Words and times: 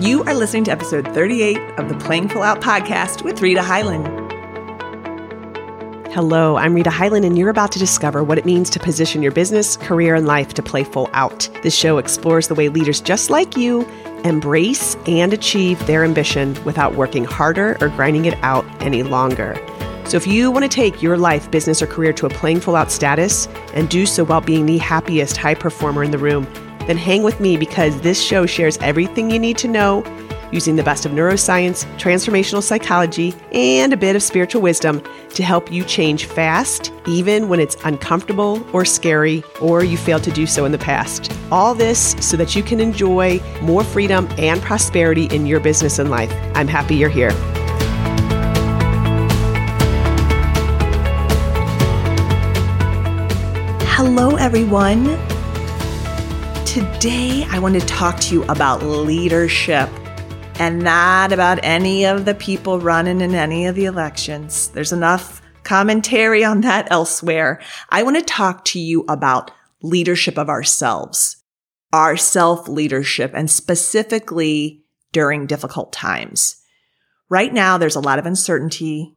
You 0.00 0.24
are 0.24 0.34
listening 0.34 0.64
to 0.64 0.72
episode 0.72 1.06
38 1.14 1.56
of 1.78 1.88
the 1.88 1.94
Playing 1.94 2.28
Full 2.28 2.42
Out 2.42 2.60
podcast 2.60 3.22
with 3.22 3.40
Rita 3.40 3.62
Hyland. 3.62 4.04
Hello, 6.12 6.56
I'm 6.56 6.74
Rita 6.74 6.90
Hyland, 6.90 7.24
and 7.24 7.38
you're 7.38 7.48
about 7.48 7.70
to 7.72 7.78
discover 7.78 8.24
what 8.24 8.36
it 8.36 8.44
means 8.44 8.70
to 8.70 8.80
position 8.80 9.22
your 9.22 9.30
business, 9.30 9.76
career, 9.76 10.16
and 10.16 10.26
life 10.26 10.52
to 10.54 10.64
play 10.64 10.82
full 10.82 11.08
out. 11.12 11.48
This 11.62 11.76
show 11.76 11.98
explores 11.98 12.48
the 12.48 12.56
way 12.56 12.68
leaders 12.68 13.00
just 13.00 13.30
like 13.30 13.56
you 13.56 13.86
embrace 14.24 14.96
and 15.06 15.32
achieve 15.32 15.86
their 15.86 16.02
ambition 16.02 16.58
without 16.64 16.96
working 16.96 17.24
harder 17.24 17.76
or 17.80 17.88
grinding 17.90 18.24
it 18.24 18.36
out 18.42 18.66
any 18.82 19.04
longer. 19.04 19.54
So, 20.06 20.16
if 20.16 20.26
you 20.26 20.50
want 20.50 20.64
to 20.64 20.68
take 20.68 21.02
your 21.02 21.16
life, 21.16 21.48
business, 21.52 21.80
or 21.80 21.86
career 21.86 22.12
to 22.14 22.26
a 22.26 22.30
playing 22.30 22.60
full 22.60 22.74
out 22.74 22.90
status 22.90 23.46
and 23.74 23.88
do 23.88 24.06
so 24.06 24.24
while 24.24 24.40
being 24.40 24.66
the 24.66 24.78
happiest 24.78 25.36
high 25.36 25.54
performer 25.54 26.02
in 26.02 26.10
the 26.10 26.18
room, 26.18 26.48
then 26.86 26.96
hang 26.96 27.22
with 27.22 27.40
me 27.40 27.56
because 27.56 28.00
this 28.00 28.22
show 28.22 28.46
shares 28.46 28.78
everything 28.78 29.30
you 29.30 29.38
need 29.38 29.58
to 29.58 29.68
know 29.68 30.04
using 30.54 30.76
the 30.76 30.82
best 30.84 31.04
of 31.04 31.10
neuroscience, 31.10 31.84
transformational 31.98 32.62
psychology, 32.62 33.34
and 33.52 33.92
a 33.92 33.96
bit 33.96 34.14
of 34.14 34.22
spiritual 34.22 34.62
wisdom 34.62 35.02
to 35.30 35.42
help 35.42 35.70
you 35.70 35.82
change 35.84 36.26
fast, 36.26 36.92
even 37.08 37.48
when 37.48 37.58
it's 37.58 37.76
uncomfortable 37.84 38.64
or 38.72 38.84
scary, 38.84 39.42
or 39.60 39.82
you 39.82 39.96
failed 39.96 40.22
to 40.22 40.30
do 40.30 40.46
so 40.46 40.64
in 40.64 40.70
the 40.70 40.78
past. 40.78 41.32
All 41.50 41.74
this 41.74 42.14
so 42.20 42.36
that 42.36 42.54
you 42.54 42.62
can 42.62 42.78
enjoy 42.78 43.40
more 43.62 43.82
freedom 43.82 44.28
and 44.38 44.62
prosperity 44.62 45.24
in 45.26 45.44
your 45.44 45.58
business 45.58 45.98
and 45.98 46.08
life. 46.08 46.32
I'm 46.54 46.68
happy 46.68 46.94
you're 46.94 47.10
here. 47.10 47.32
Hello, 53.96 54.36
everyone. 54.36 55.33
Today, 56.74 57.46
I 57.50 57.60
want 57.60 57.80
to 57.80 57.86
talk 57.86 58.18
to 58.18 58.34
you 58.34 58.42
about 58.46 58.82
leadership 58.82 59.88
and 60.58 60.80
not 60.80 61.32
about 61.32 61.60
any 61.62 62.04
of 62.04 62.24
the 62.24 62.34
people 62.34 62.80
running 62.80 63.20
in 63.20 63.32
any 63.32 63.66
of 63.66 63.76
the 63.76 63.84
elections. 63.84 64.70
There's 64.70 64.90
enough 64.90 65.40
commentary 65.62 66.44
on 66.44 66.62
that 66.62 66.90
elsewhere. 66.90 67.60
I 67.90 68.02
want 68.02 68.16
to 68.16 68.24
talk 68.24 68.64
to 68.64 68.80
you 68.80 69.04
about 69.08 69.52
leadership 69.82 70.36
of 70.36 70.48
ourselves, 70.48 71.36
our 71.92 72.16
self 72.16 72.66
leadership, 72.66 73.30
and 73.36 73.48
specifically 73.48 74.82
during 75.12 75.46
difficult 75.46 75.92
times. 75.92 76.56
Right 77.28 77.54
now, 77.54 77.78
there's 77.78 77.94
a 77.94 78.00
lot 78.00 78.18
of 78.18 78.26
uncertainty, 78.26 79.14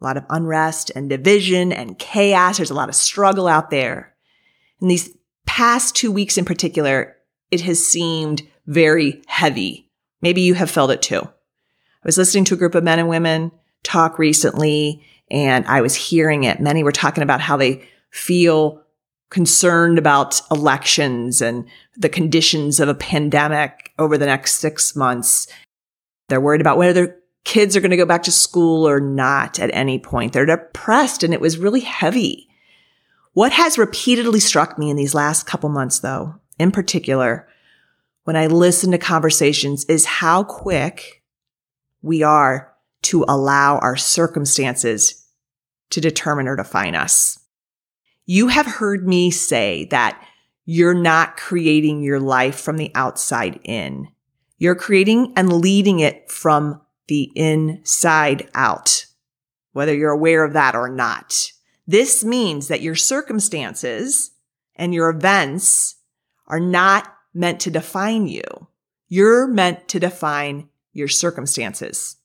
a 0.00 0.04
lot 0.04 0.16
of 0.16 0.24
unrest 0.30 0.90
and 0.96 1.10
division 1.10 1.70
and 1.70 1.98
chaos. 1.98 2.56
There's 2.56 2.70
a 2.70 2.74
lot 2.74 2.88
of 2.88 2.94
struggle 2.94 3.46
out 3.46 3.68
there. 3.68 4.14
And 4.80 4.90
these 4.90 5.14
past 5.52 5.94
two 5.94 6.10
weeks 6.10 6.38
in 6.38 6.46
particular, 6.46 7.14
it 7.50 7.60
has 7.60 7.86
seemed 7.86 8.40
very 8.66 9.20
heavy. 9.26 9.86
Maybe 10.22 10.40
you 10.40 10.54
have 10.54 10.70
felt 10.70 10.90
it 10.90 11.02
too. 11.02 11.20
I 11.20 12.04
was 12.04 12.16
listening 12.16 12.44
to 12.44 12.54
a 12.54 12.56
group 12.56 12.74
of 12.74 12.82
men 12.82 12.98
and 12.98 13.06
women 13.06 13.52
talk 13.82 14.18
recently 14.18 15.04
and 15.30 15.66
I 15.66 15.82
was 15.82 15.94
hearing 15.94 16.44
it. 16.44 16.58
Many 16.58 16.82
were 16.82 16.90
talking 16.90 17.22
about 17.22 17.42
how 17.42 17.58
they 17.58 17.86
feel 18.08 18.82
concerned 19.28 19.98
about 19.98 20.40
elections 20.50 21.42
and 21.42 21.66
the 21.98 22.08
conditions 22.08 22.80
of 22.80 22.88
a 22.88 22.94
pandemic 22.94 23.92
over 23.98 24.16
the 24.16 24.24
next 24.24 24.54
six 24.54 24.96
months. 24.96 25.48
They're 26.30 26.40
worried 26.40 26.62
about 26.62 26.78
whether 26.78 26.94
their 26.94 27.16
kids 27.44 27.76
are 27.76 27.80
going 27.82 27.90
to 27.90 27.98
go 27.98 28.06
back 28.06 28.22
to 28.22 28.32
school 28.32 28.88
or 28.88 29.00
not 29.00 29.58
at 29.58 29.68
any 29.74 29.98
point. 29.98 30.32
They're 30.32 30.46
depressed 30.46 31.22
and 31.22 31.34
it 31.34 31.42
was 31.42 31.58
really 31.58 31.80
heavy. 31.80 32.48
What 33.34 33.52
has 33.52 33.78
repeatedly 33.78 34.40
struck 34.40 34.78
me 34.78 34.90
in 34.90 34.96
these 34.96 35.14
last 35.14 35.46
couple 35.46 35.70
months, 35.70 36.00
though, 36.00 36.34
in 36.58 36.70
particular, 36.70 37.48
when 38.24 38.36
I 38.36 38.46
listen 38.46 38.90
to 38.90 38.98
conversations 38.98 39.84
is 39.86 40.04
how 40.04 40.44
quick 40.44 41.22
we 42.02 42.22
are 42.22 42.74
to 43.02 43.24
allow 43.26 43.78
our 43.78 43.96
circumstances 43.96 45.26
to 45.90 46.00
determine 46.00 46.46
or 46.46 46.56
define 46.56 46.94
us. 46.94 47.38
You 48.26 48.48
have 48.48 48.66
heard 48.66 49.08
me 49.08 49.30
say 49.30 49.86
that 49.86 50.22
you're 50.64 50.94
not 50.94 51.36
creating 51.36 52.02
your 52.02 52.20
life 52.20 52.60
from 52.60 52.76
the 52.76 52.92
outside 52.94 53.58
in. 53.64 54.08
You're 54.58 54.76
creating 54.76 55.32
and 55.36 55.52
leading 55.52 56.00
it 56.00 56.30
from 56.30 56.80
the 57.08 57.32
inside 57.34 58.48
out, 58.54 59.06
whether 59.72 59.94
you're 59.94 60.10
aware 60.12 60.44
of 60.44 60.52
that 60.52 60.76
or 60.76 60.88
not. 60.88 61.50
This 61.86 62.24
means 62.24 62.68
that 62.68 62.82
your 62.82 62.94
circumstances 62.94 64.30
and 64.76 64.94
your 64.94 65.10
events 65.10 65.96
are 66.46 66.60
not 66.60 67.12
meant 67.34 67.60
to 67.60 67.70
define 67.70 68.26
you. 68.26 68.42
You're 69.08 69.46
meant 69.46 69.88
to 69.88 70.00
define 70.00 70.68
your 70.92 71.08
circumstances. 71.08 72.16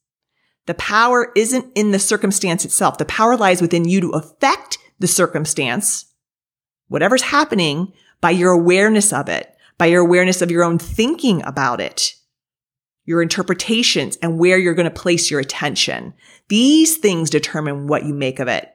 The 0.67 0.73
power 0.73 1.31
isn't 1.35 1.71
in 1.75 1.91
the 1.91 1.99
circumstance 1.99 2.65
itself. 2.65 2.97
The 2.97 3.05
power 3.05 3.37
lies 3.37 3.61
within 3.61 3.85
you 3.85 4.01
to 4.01 4.09
affect 4.11 4.77
the 4.99 5.07
circumstance, 5.07 6.05
whatever's 6.87 7.21
happening, 7.21 7.93
by 8.19 8.31
your 8.31 8.51
awareness 8.51 9.13
of 9.13 9.29
it, 9.29 9.55
by 9.77 9.85
your 9.85 10.01
awareness 10.01 10.41
of 10.41 10.51
your 10.51 10.63
own 10.63 10.79
thinking 10.79 11.43
about 11.43 11.79
it, 11.79 12.15
your 13.05 13.21
interpretations, 13.21 14.17
and 14.17 14.39
where 14.39 14.57
you're 14.57 14.73
going 14.73 14.89
to 14.89 14.91
place 14.91 15.29
your 15.29 15.39
attention. 15.39 16.13
These 16.49 16.97
things 16.97 17.29
determine 17.29 17.87
what 17.87 18.05
you 18.05 18.13
make 18.13 18.39
of 18.39 18.47
it 18.47 18.73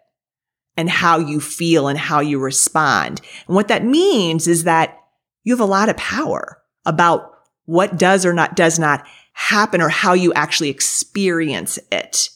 and 0.77 0.89
how 0.89 1.19
you 1.19 1.41
feel 1.41 1.89
and 1.89 1.99
how 1.99 2.21
you 2.21 2.39
respond. 2.39 3.21
And 3.47 3.55
what 3.55 3.69
that 3.69 3.85
means 3.85 4.49
is 4.49 4.65
that 4.65 4.99
you 5.45 5.53
have 5.53 5.61
a 5.61 5.65
lot 5.65 5.89
of 5.89 5.97
power 5.97 6.63
about 6.85 7.31
what 7.65 7.99
does 7.99 8.25
or 8.25 8.33
not 8.33 8.57
does 8.57 8.79
not 8.79 9.07
happen 9.35 9.81
or 9.81 9.89
how 9.89 10.13
you 10.13 10.33
actually 10.35 10.69
experience 10.69 11.79
it. 11.91 12.31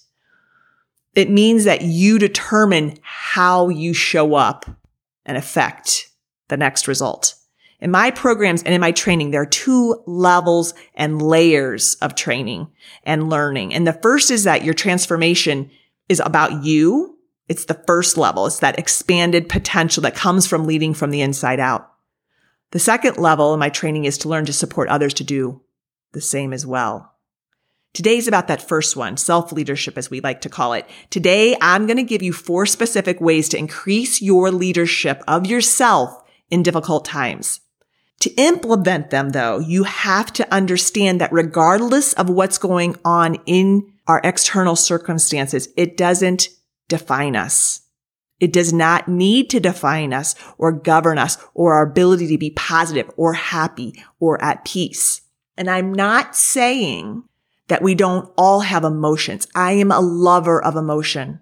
It 1.14 1.30
means 1.30 1.64
that 1.64 1.82
you 1.82 2.19
determine 2.19 2.98
how 3.02 3.69
you 3.69 3.94
show 3.94 4.34
up 4.34 4.66
and 5.24 5.36
affect 5.36 6.10
the 6.48 6.56
next 6.56 6.86
result. 6.86 7.34
In 7.80 7.91
my 7.91 8.10
programs 8.10 8.62
and 8.62 8.74
in 8.74 8.80
my 8.80 8.92
training, 8.92 9.30
there 9.30 9.42
are 9.42 9.47
two 9.47 10.03
levels 10.06 10.72
and 10.94 11.20
layers 11.20 11.94
of 11.97 12.14
training 12.14 12.68
and 13.03 13.28
learning. 13.28 13.74
And 13.74 13.86
the 13.86 13.92
first 13.92 14.30
is 14.30 14.44
that 14.44 14.64
your 14.64 14.74
transformation 14.74 15.70
is 16.08 16.20
about 16.20 16.64
you. 16.64 17.16
It's 17.48 17.64
the 17.64 17.82
first 17.86 18.16
level. 18.16 18.46
It's 18.46 18.58
that 18.58 18.78
expanded 18.78 19.48
potential 19.48 20.02
that 20.02 20.14
comes 20.14 20.46
from 20.46 20.66
leading 20.66 20.94
from 20.94 21.10
the 21.10 21.20
inside 21.20 21.60
out. 21.60 21.92
The 22.72 22.78
second 22.78 23.16
level 23.16 23.54
in 23.54 23.60
my 23.60 23.68
training 23.68 24.04
is 24.04 24.18
to 24.18 24.28
learn 24.28 24.46
to 24.46 24.52
support 24.52 24.88
others 24.88 25.14
to 25.14 25.24
do 25.24 25.62
the 26.12 26.20
same 26.20 26.52
as 26.52 26.66
well. 26.66 27.12
Today's 27.92 28.28
about 28.28 28.48
that 28.48 28.60
first 28.60 28.96
one, 28.96 29.16
self 29.16 29.52
leadership, 29.52 29.96
as 29.96 30.10
we 30.10 30.20
like 30.20 30.42
to 30.42 30.50
call 30.50 30.74
it. 30.74 30.86
Today, 31.08 31.56
I'm 31.62 31.86
going 31.86 31.96
to 31.96 32.02
give 32.02 32.22
you 32.22 32.32
four 32.32 32.66
specific 32.66 33.20
ways 33.20 33.48
to 33.50 33.58
increase 33.58 34.20
your 34.20 34.50
leadership 34.50 35.22
of 35.26 35.46
yourself 35.46 36.22
in 36.50 36.62
difficult 36.62 37.04
times. 37.04 37.60
To 38.20 38.30
implement 38.34 39.10
them, 39.10 39.30
though, 39.30 39.60
you 39.60 39.84
have 39.84 40.32
to 40.34 40.54
understand 40.54 41.20
that 41.20 41.32
regardless 41.32 42.12
of 42.14 42.28
what's 42.28 42.58
going 42.58 42.96
on 43.04 43.36
in 43.46 43.92
our 44.06 44.20
external 44.24 44.76
circumstances, 44.76 45.68
it 45.76 45.96
doesn't 45.96 46.48
define 46.88 47.36
us. 47.36 47.82
It 48.38 48.52
does 48.52 48.72
not 48.72 49.08
need 49.08 49.48
to 49.50 49.60
define 49.60 50.12
us 50.12 50.34
or 50.58 50.72
govern 50.72 51.19
us 51.19 51.38
or 51.54 51.74
our 51.74 51.86
ability 51.86 52.28
to 52.28 52.38
be 52.38 52.50
positive 52.50 53.10
or 53.16 53.32
happy 53.32 53.94
or 54.20 54.42
at 54.42 54.64
peace. 54.64 55.22
And 55.56 55.70
I'm 55.70 55.92
not 55.92 56.36
saying 56.36 57.24
that 57.69 57.82
we 57.82 57.94
don't 57.94 58.30
all 58.36 58.60
have 58.60 58.84
emotions. 58.84 59.47
I 59.54 59.72
am 59.72 59.91
a 59.91 60.00
lover 60.00 60.62
of 60.62 60.76
emotion. 60.76 61.41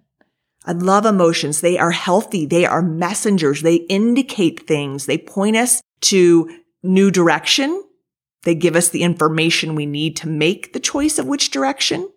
I 0.65 0.73
love 0.73 1.05
emotions. 1.05 1.61
They 1.61 1.79
are 1.79 1.91
healthy. 1.91 2.47
They 2.47 2.65
are 2.65 2.81
messengers. 2.81 3.63
They 3.63 3.77
indicate 3.77 4.67
things. 4.67 5.07
They 5.07 5.19
point 5.19 5.57
us 5.57 5.83
to 6.03 6.49
new 6.83 7.11
direction. 7.11 7.83
They 8.45 8.55
give 8.55 8.77
us 8.77 8.89
the 8.89 9.03
information 9.03 9.75
we 9.75 9.87
need 9.87 10.17
to 10.17 10.29
make 10.29 10.73
the 10.73 10.81
choice 10.81 11.19
of 11.19 11.27
which 11.27 11.51
direction 11.51 12.09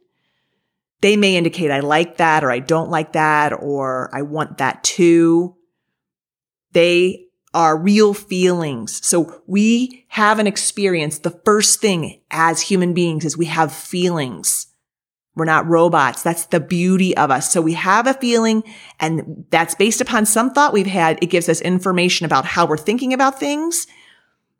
they 1.01 1.15
may 1.15 1.35
indicate 1.35 1.71
I 1.71 1.81
like 1.81 2.17
that 2.17 2.44
or 2.44 2.51
I 2.51 2.59
don't 2.59 2.89
like 2.89 3.13
that 3.13 3.53
or 3.53 4.09
I 4.13 4.23
want 4.23 4.57
that 4.57 4.83
too. 4.83 5.55
They 6.71 7.27
are 7.53 7.77
real 7.77 8.13
feelings. 8.13 9.05
So 9.05 9.41
we 9.47 10.05
have 10.09 10.39
an 10.39 10.47
experience. 10.47 11.19
The 11.19 11.39
first 11.45 11.79
thing 11.81 12.21
as 12.29 12.61
human 12.61 12.94
beings 12.94 13.25
is 13.25 13.38
we 13.38 13.45
have 13.45 13.73
feelings. 13.73 14.67
We're 15.35 15.45
not 15.45 15.67
robots. 15.67 16.23
That's 16.23 16.47
the 16.47 16.59
beauty 16.59 17.15
of 17.15 17.29
us. 17.29 17.51
So 17.51 17.61
we 17.61 17.73
have 17.73 18.07
a 18.07 18.15
feeling 18.15 18.63
and 19.00 19.45
that's 19.51 19.75
based 19.75 20.01
upon 20.01 20.25
some 20.25 20.51
thought 20.51 20.73
we've 20.73 20.88
had. 20.88 21.19
It 21.21 21.27
gives 21.27 21.47
us 21.47 21.61
information 21.61 22.25
about 22.25 22.45
how 22.45 22.65
we're 22.65 22.77
thinking 22.77 23.13
about 23.13 23.39
things, 23.39 23.85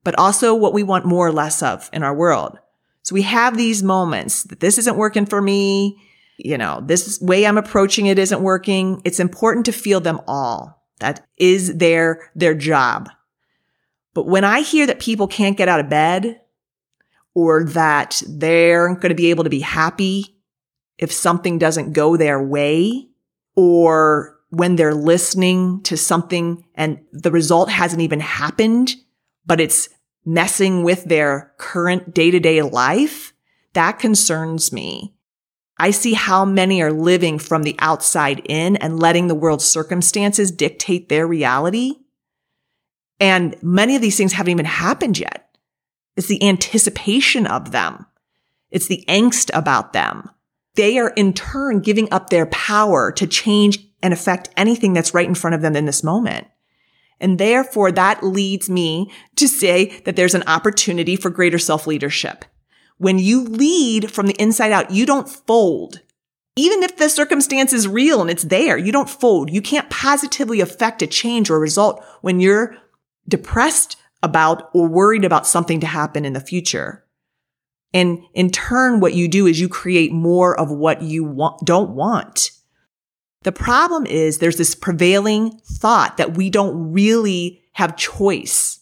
but 0.04 0.18
also 0.18 0.54
what 0.54 0.74
we 0.74 0.84
want 0.84 1.06
more 1.06 1.28
or 1.28 1.32
less 1.32 1.64
of 1.64 1.90
in 1.94 2.04
our 2.04 2.14
world. 2.14 2.60
So 3.02 3.16
we 3.16 3.24
have 3.24 3.58
these 3.58 3.82
moments 3.82 4.44
that 4.44 4.60
this 4.60 4.78
isn't 4.78 4.98
working 4.98 5.26
for 5.26 5.42
me 5.42 6.00
you 6.38 6.58
know, 6.58 6.82
this 6.86 7.20
way 7.22 7.46
I'm 7.46 7.58
approaching 7.58 8.06
it 8.06 8.20
isn't 8.20 8.42
working. 8.42 9.02
It's 9.04 9.20
important 9.20 9.66
to 9.66 9.72
feel 9.72 10.00
them 10.00 10.22
all. 10.28 10.86
That 11.00 11.26
is 11.38 11.78
their, 11.78 12.32
their 12.36 12.56
job. 12.56 13.10
But 14.14 14.28
when 14.28 14.44
I 14.44 14.62
hear 14.62 14.88
that 14.88 15.00
people 15.00 15.28
can't 15.28 15.58
get 15.58 15.70
out 15.70 15.80
of 15.80 15.90
bed 15.90 16.42
or 17.34 17.66
that 17.66 18.24
they're 18.28 18.96
going 18.96 19.10
to 19.10 19.16
be 19.16 19.30
able 19.30 19.44
to 19.44 19.50
be 19.50 19.60
happy 19.60 20.38
if 20.98 21.12
something 21.12 21.60
doesn't 21.60 21.94
go 21.94 22.18
their 22.18 22.42
way 22.42 23.10
or 23.56 24.40
when 24.50 24.76
they're 24.76 24.96
listening 24.96 25.82
to 25.84 25.98
something 25.98 26.64
and 26.74 27.00
the 27.12 27.32
result 27.32 27.70
hasn't 27.70 28.02
even 28.02 28.20
happened, 28.20 28.96
but 29.46 29.60
it's 29.60 29.90
messing 30.26 30.84
with 30.84 31.04
their 31.06 31.54
current 31.58 32.14
day 32.14 32.32
to 32.32 32.40
day 32.40 32.62
life. 32.62 33.34
That 33.74 34.00
concerns 34.00 34.72
me. 34.72 35.17
I 35.80 35.92
see 35.92 36.14
how 36.14 36.44
many 36.44 36.82
are 36.82 36.92
living 36.92 37.38
from 37.38 37.64
the 37.64 37.76
outside 37.80 38.42
in 38.46 38.76
and 38.78 39.00
letting 39.00 39.28
the 39.28 39.36
world's 39.36 39.66
circumstances 39.66 40.52
dictate 40.52 41.10
their 41.10 41.28
reality. 41.28 41.96
And 43.20 43.56
many 43.62 43.96
of 43.96 44.02
these 44.02 44.18
things 44.18 44.34
haven't 44.34 44.52
even 44.52 44.66
happened 44.66 45.20
yet. 45.20 45.56
It's 46.16 46.28
the 46.28 46.44
anticipation 46.48 47.46
of 47.46 47.72
them. 47.72 48.06
It's 48.72 48.88
the 48.88 49.06
angst 49.08 49.50
about 49.54 49.94
them. 49.94 50.30
They 50.76 51.00
are 51.00 51.10
in 51.10 51.34
turn 51.34 51.82
giving 51.82 52.12
up 52.12 52.30
their 52.30 52.48
power 52.48 53.12
to 53.14 53.28
change 53.28 53.80
and 54.02 54.14
affect 54.14 54.50
anything 54.58 54.94
that's 54.94 55.14
right 55.14 55.28
in 55.28 55.36
front 55.36 55.56
of 55.56 55.62
them 55.62 55.76
in 55.76 55.86
this 55.86 56.04
moment. 56.04 56.48
And 57.20 57.40
therefore 57.40 57.92
that 57.94 58.24
leads 58.24 58.70
me 58.70 59.12
to 59.36 59.48
say 59.48 60.00
that 60.06 60.16
there's 60.16 60.36
an 60.36 60.44
opportunity 60.46 61.16
for 61.16 61.30
greater 61.30 61.58
self 61.58 61.88
leadership. 61.88 62.46
When 62.98 63.20
you 63.20 63.44
lead 63.44 64.12
from 64.12 64.28
the 64.28 64.42
inside 64.42 64.72
out, 64.72 64.92
you 64.92 65.06
don't 65.06 65.30
fold. 65.30 66.02
Even 66.56 66.82
if 66.82 66.98
the 66.98 67.10
circumstance 67.10 67.72
is 67.72 67.88
real 67.88 68.20
and 68.20 68.30
it's 68.30 68.44
there, 68.44 68.78
you 68.78 68.92
don't 68.92 69.10
fold. 69.10 69.52
You 69.52 69.62
can't 69.62 69.90
positively 69.92 70.60
affect 70.60 71.04
a 71.04 71.08
change 71.08 71.50
or 71.50 71.58
a 71.58 71.60
result 71.60 72.04
when 72.22 72.40
you're 72.40 72.76
depressed 73.28 73.98
about 74.24 74.70
or 74.74 74.88
worried 74.88 75.24
about 75.24 75.46
something 75.46 75.80
to 75.82 75.88
happen 75.88 76.26
in 76.26 76.34
the 76.34 76.40
future. 76.40 77.06
And 77.94 78.24
in 78.34 78.50
turn, 78.52 79.00
what 79.00 79.14
you 79.14 79.28
do 79.28 79.46
is 79.46 79.62
you 79.62 79.70
create 79.70 80.12
more 80.12 80.60
of 80.60 80.72
what 80.72 81.04
you 81.04 81.24
want, 81.24 81.64
don't 81.64 81.92
want. 81.92 82.52
The 83.44 83.52
problem 83.52 84.06
is 84.08 84.40
there's 84.40 84.58
this 84.58 84.76
prevailing 84.76 85.60
thought 85.64 86.18
that 86.18 86.36
we 86.36 86.50
don't 86.50 86.92
really 86.92 87.62
have 87.74 87.96
choice 87.96 88.77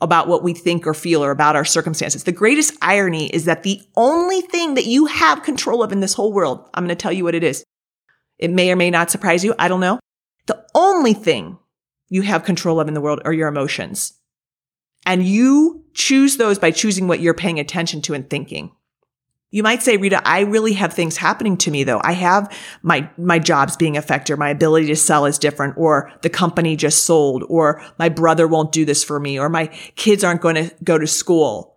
about 0.00 0.28
what 0.28 0.42
we 0.42 0.52
think 0.52 0.86
or 0.86 0.94
feel 0.94 1.24
or 1.24 1.30
about 1.30 1.56
our 1.56 1.64
circumstances. 1.64 2.24
The 2.24 2.32
greatest 2.32 2.76
irony 2.82 3.26
is 3.28 3.44
that 3.44 3.62
the 3.62 3.80
only 3.96 4.40
thing 4.40 4.74
that 4.74 4.86
you 4.86 5.06
have 5.06 5.42
control 5.42 5.82
of 5.82 5.92
in 5.92 6.00
this 6.00 6.14
whole 6.14 6.32
world, 6.32 6.68
I'm 6.74 6.84
going 6.84 6.96
to 6.96 7.00
tell 7.00 7.12
you 7.12 7.24
what 7.24 7.34
it 7.34 7.44
is. 7.44 7.64
It 8.38 8.50
may 8.50 8.70
or 8.70 8.76
may 8.76 8.90
not 8.90 9.10
surprise 9.10 9.44
you. 9.44 9.54
I 9.58 9.68
don't 9.68 9.80
know. 9.80 10.00
The 10.46 10.64
only 10.74 11.14
thing 11.14 11.58
you 12.08 12.22
have 12.22 12.44
control 12.44 12.80
of 12.80 12.88
in 12.88 12.94
the 12.94 13.00
world 13.00 13.22
are 13.24 13.32
your 13.32 13.48
emotions. 13.48 14.14
And 15.06 15.26
you 15.26 15.84
choose 15.94 16.36
those 16.36 16.58
by 16.58 16.70
choosing 16.70 17.08
what 17.08 17.20
you're 17.20 17.34
paying 17.34 17.60
attention 17.60 18.02
to 18.02 18.14
and 18.14 18.28
thinking. 18.28 18.72
You 19.54 19.62
might 19.62 19.84
say, 19.84 19.96
Rita, 19.96 20.20
I 20.26 20.40
really 20.40 20.72
have 20.72 20.92
things 20.92 21.16
happening 21.16 21.56
to 21.58 21.70
me 21.70 21.84
though. 21.84 22.00
I 22.02 22.10
have 22.10 22.52
my, 22.82 23.08
my 23.16 23.38
jobs 23.38 23.76
being 23.76 23.96
affected. 23.96 24.32
Or 24.32 24.36
my 24.36 24.48
ability 24.48 24.88
to 24.88 24.96
sell 24.96 25.26
is 25.26 25.38
different 25.38 25.74
or 25.76 26.10
the 26.22 26.28
company 26.28 26.74
just 26.74 27.04
sold 27.06 27.44
or 27.48 27.80
my 27.96 28.08
brother 28.08 28.48
won't 28.48 28.72
do 28.72 28.84
this 28.84 29.04
for 29.04 29.20
me 29.20 29.38
or 29.38 29.48
my 29.48 29.68
kids 29.94 30.24
aren't 30.24 30.40
going 30.40 30.56
to 30.56 30.74
go 30.82 30.98
to 30.98 31.06
school. 31.06 31.76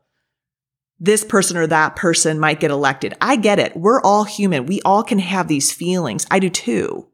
This 0.99 1.23
person 1.23 1.55
or 1.55 1.67
that 1.67 1.95
person 1.95 2.39
might 2.39 2.59
get 2.59 2.71
elected. 2.71 3.13
I 3.21 3.35
get 3.35 3.59
it. 3.59 3.77
We're 3.77 4.01
all 4.01 4.23
human. 4.23 4.65
We 4.65 4.81
all 4.81 5.03
can 5.03 5.19
have 5.19 5.47
these 5.47 5.71
feelings. 5.71 6.25
I 6.31 6.39
do 6.39 6.49
too. 6.49 7.05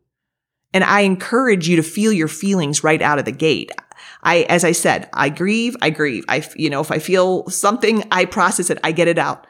And 0.73 0.85
I 0.85 1.01
encourage 1.01 1.67
you 1.67 1.75
to 1.75 1.83
feel 1.83 2.13
your 2.13 2.29
feelings 2.29 2.85
right 2.85 3.01
out 3.01 3.19
of 3.19 3.25
the 3.25 3.33
gate. 3.33 3.73
I, 4.21 4.43
as 4.43 4.63
I 4.63 4.71
said, 4.71 5.09
I 5.11 5.27
grieve, 5.27 5.75
I 5.81 5.89
grieve. 5.89 6.23
I, 6.29 6.47
you 6.55 6.69
know, 6.69 6.79
if 6.79 6.89
I 6.89 6.99
feel 6.99 7.49
something, 7.49 8.05
I 8.13 8.23
process 8.23 8.69
it, 8.69 8.79
I 8.81 8.93
get 8.93 9.09
it 9.09 9.17
out. 9.17 9.45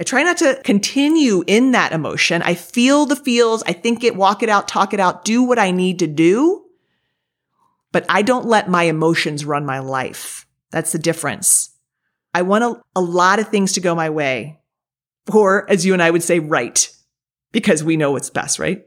I 0.00 0.02
try 0.02 0.22
not 0.22 0.38
to 0.38 0.58
continue 0.64 1.44
in 1.46 1.72
that 1.72 1.92
emotion. 1.92 2.40
I 2.40 2.54
feel 2.54 3.04
the 3.04 3.16
feels. 3.16 3.62
I 3.64 3.74
think 3.74 4.02
it, 4.02 4.16
walk 4.16 4.42
it 4.42 4.48
out, 4.48 4.66
talk 4.66 4.94
it 4.94 5.00
out, 5.00 5.26
do 5.26 5.42
what 5.42 5.58
I 5.58 5.72
need 5.72 5.98
to 5.98 6.06
do. 6.06 6.64
But 7.92 8.06
I 8.08 8.22
don't 8.22 8.46
let 8.46 8.70
my 8.70 8.84
emotions 8.84 9.44
run 9.44 9.66
my 9.66 9.80
life. 9.80 10.46
That's 10.70 10.92
the 10.92 10.98
difference. 10.98 11.76
I 12.32 12.42
want 12.42 12.64
a, 12.64 12.80
a 12.96 13.02
lot 13.02 13.40
of 13.40 13.48
things 13.48 13.74
to 13.74 13.80
go 13.80 13.94
my 13.94 14.08
way. 14.08 14.60
Or 15.30 15.70
as 15.70 15.84
you 15.84 15.92
and 15.92 16.02
I 16.02 16.10
would 16.10 16.22
say, 16.22 16.38
right. 16.38 16.90
Because 17.52 17.84
we 17.84 17.98
know 17.98 18.12
what's 18.12 18.30
best, 18.30 18.58
right? 18.58 18.86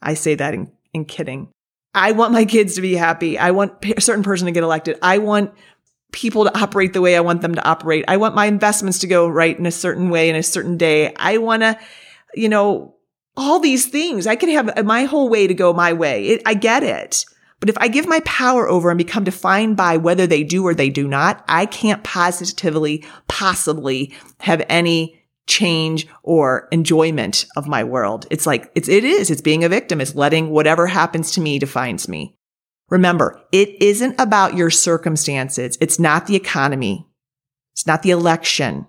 I 0.00 0.14
say 0.14 0.36
that 0.36 0.54
in, 0.54 0.70
in 0.94 1.04
kidding. 1.04 1.48
I 1.94 2.12
want 2.12 2.32
my 2.32 2.44
kids 2.44 2.76
to 2.76 2.80
be 2.80 2.94
happy. 2.94 3.38
I 3.38 3.50
want 3.50 3.84
a 3.84 4.00
certain 4.00 4.22
person 4.22 4.46
to 4.46 4.52
get 4.52 4.62
elected. 4.62 4.98
I 5.02 5.18
want 5.18 5.52
people 6.12 6.44
to 6.44 6.58
operate 6.58 6.92
the 6.92 7.00
way 7.00 7.16
I 7.16 7.20
want 7.20 7.42
them 7.42 7.54
to 7.54 7.68
operate. 7.68 8.04
I 8.08 8.16
want 8.16 8.34
my 8.34 8.46
investments 8.46 8.98
to 9.00 9.06
go 9.06 9.28
right 9.28 9.58
in 9.58 9.66
a 9.66 9.70
certain 9.70 10.10
way 10.10 10.28
in 10.28 10.36
a 10.36 10.42
certain 10.42 10.76
day. 10.76 11.14
I 11.16 11.38
want 11.38 11.62
to, 11.62 11.78
you 12.34 12.48
know, 12.48 12.94
all 13.36 13.60
these 13.60 13.86
things. 13.86 14.26
I 14.26 14.36
can 14.36 14.48
have 14.50 14.84
my 14.84 15.04
whole 15.04 15.28
way 15.28 15.46
to 15.46 15.54
go 15.54 15.72
my 15.72 15.92
way. 15.92 16.26
It, 16.28 16.42
I 16.44 16.54
get 16.54 16.82
it. 16.82 17.24
But 17.60 17.68
if 17.68 17.78
I 17.78 17.88
give 17.88 18.06
my 18.06 18.20
power 18.20 18.68
over 18.68 18.90
and 18.90 18.98
become 18.98 19.24
defined 19.24 19.76
by 19.76 19.96
whether 19.96 20.26
they 20.26 20.44
do 20.44 20.64
or 20.64 20.74
they 20.74 20.90
do 20.90 21.08
not, 21.08 21.44
I 21.48 21.66
can't 21.66 22.04
positively, 22.04 23.04
possibly 23.26 24.14
have 24.40 24.64
any 24.68 25.20
change 25.46 26.06
or 26.22 26.68
enjoyment 26.70 27.46
of 27.56 27.66
my 27.66 27.82
world. 27.82 28.26
It's 28.30 28.46
like, 28.46 28.70
it's, 28.74 28.88
it 28.88 29.02
is, 29.02 29.30
it's 29.30 29.40
being 29.40 29.64
a 29.64 29.68
victim. 29.68 30.00
It's 30.00 30.14
letting 30.14 30.50
whatever 30.50 30.86
happens 30.86 31.32
to 31.32 31.40
me 31.40 31.58
defines 31.58 32.08
me. 32.08 32.37
Remember, 32.90 33.40
it 33.52 33.80
isn't 33.82 34.18
about 34.18 34.56
your 34.56 34.70
circumstances. 34.70 35.76
It's 35.80 35.98
not 35.98 36.26
the 36.26 36.36
economy. 36.36 37.06
It's 37.72 37.86
not 37.86 38.02
the 38.02 38.10
election. 38.10 38.86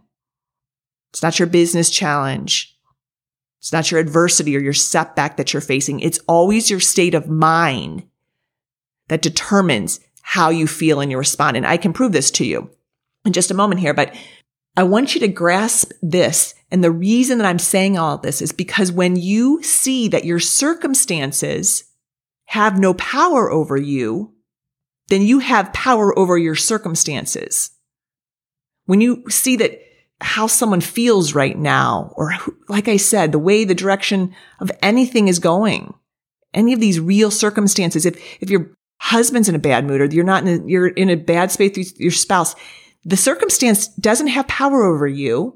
It's 1.11 1.21
not 1.21 1.39
your 1.39 1.47
business 1.47 1.89
challenge. 1.89 2.77
It's 3.59 3.73
not 3.73 3.91
your 3.91 3.99
adversity 3.99 4.55
or 4.55 4.61
your 4.61 4.73
setback 4.73 5.37
that 5.37 5.53
you're 5.53 5.61
facing. 5.61 5.99
It's 5.99 6.19
always 6.27 6.69
your 6.69 6.79
state 6.79 7.13
of 7.13 7.27
mind 7.27 8.03
that 9.09 9.21
determines 9.21 9.99
how 10.21 10.49
you 10.49 10.65
feel 10.65 11.01
and 11.01 11.11
you 11.11 11.17
respond. 11.17 11.57
And 11.57 11.65
I 11.67 11.77
can 11.77 11.91
prove 11.91 12.13
this 12.13 12.31
to 12.31 12.45
you 12.45 12.69
in 13.25 13.33
just 13.33 13.51
a 13.51 13.55
moment 13.55 13.81
here, 13.81 13.93
but 13.93 14.15
I 14.77 14.83
want 14.83 15.13
you 15.13 15.19
to 15.21 15.27
grasp 15.27 15.91
this. 16.01 16.55
And 16.71 16.83
the 16.83 16.91
reason 16.91 17.37
that 17.39 17.47
I'm 17.47 17.59
saying 17.59 17.97
all 17.97 18.17
this 18.17 18.41
is 18.41 18.51
because 18.51 18.91
when 18.91 19.15
you 19.15 19.61
see 19.63 20.07
that 20.07 20.25
your 20.25 20.39
circumstances 20.39 21.83
have 22.49 22.79
no 22.79 22.95
power 22.95 23.51
over 23.51 23.77
you, 23.77 24.33
then 25.09 25.21
you 25.21 25.37
have 25.37 25.71
power 25.71 26.17
over 26.17 26.35
your 26.35 26.55
circumstances. 26.55 27.69
When 28.85 29.01
you 29.01 29.23
see 29.29 29.55
that 29.57 29.79
how 30.19 30.47
someone 30.47 30.81
feels 30.81 31.35
right 31.35 31.55
now, 31.55 32.11
or 32.15 32.33
like 32.67 32.87
I 32.87 32.97
said, 32.97 33.31
the 33.31 33.37
way 33.37 33.65
the 33.65 33.75
direction 33.75 34.33
of 34.59 34.71
anything 34.81 35.27
is 35.27 35.37
going, 35.37 35.93
any 36.51 36.73
of 36.73 36.79
these 36.79 36.99
real 36.99 37.29
circumstances, 37.29 38.03
if, 38.03 38.19
if 38.41 38.49
your 38.49 38.71
husband's 38.99 39.47
in 39.47 39.53
a 39.53 39.59
bad 39.59 39.85
mood 39.85 40.01
or 40.01 40.05
you're 40.05 40.23
not 40.23 40.47
in 40.47 40.61
a, 40.61 40.67
you're 40.67 40.87
in 40.87 41.11
a 41.11 41.15
bad 41.15 41.51
space 41.51 41.77
with 41.77 41.99
your 41.99 42.11
spouse, 42.11 42.55
the 43.05 43.15
circumstance 43.15 43.89
doesn't 43.89 44.25
have 44.25 44.47
power 44.47 44.83
over 44.83 45.05
you. 45.05 45.55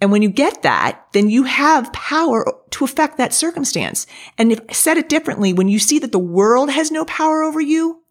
And 0.00 0.12
when 0.12 0.22
you 0.22 0.28
get 0.28 0.62
that, 0.62 1.06
then 1.12 1.30
you 1.30 1.44
have 1.44 1.92
power 1.92 2.44
to 2.70 2.84
affect 2.84 3.16
that 3.16 3.32
circumstance. 3.32 4.06
And 4.36 4.52
if 4.52 4.60
said 4.74 4.98
it 4.98 5.08
differently, 5.08 5.52
when 5.52 5.68
you 5.68 5.78
see 5.78 5.98
that 6.00 6.12
the 6.12 6.18
world 6.18 6.70
has 6.70 6.90
no 6.90 7.04
power 7.06 7.42
over 7.42 7.60
you, 7.60 8.02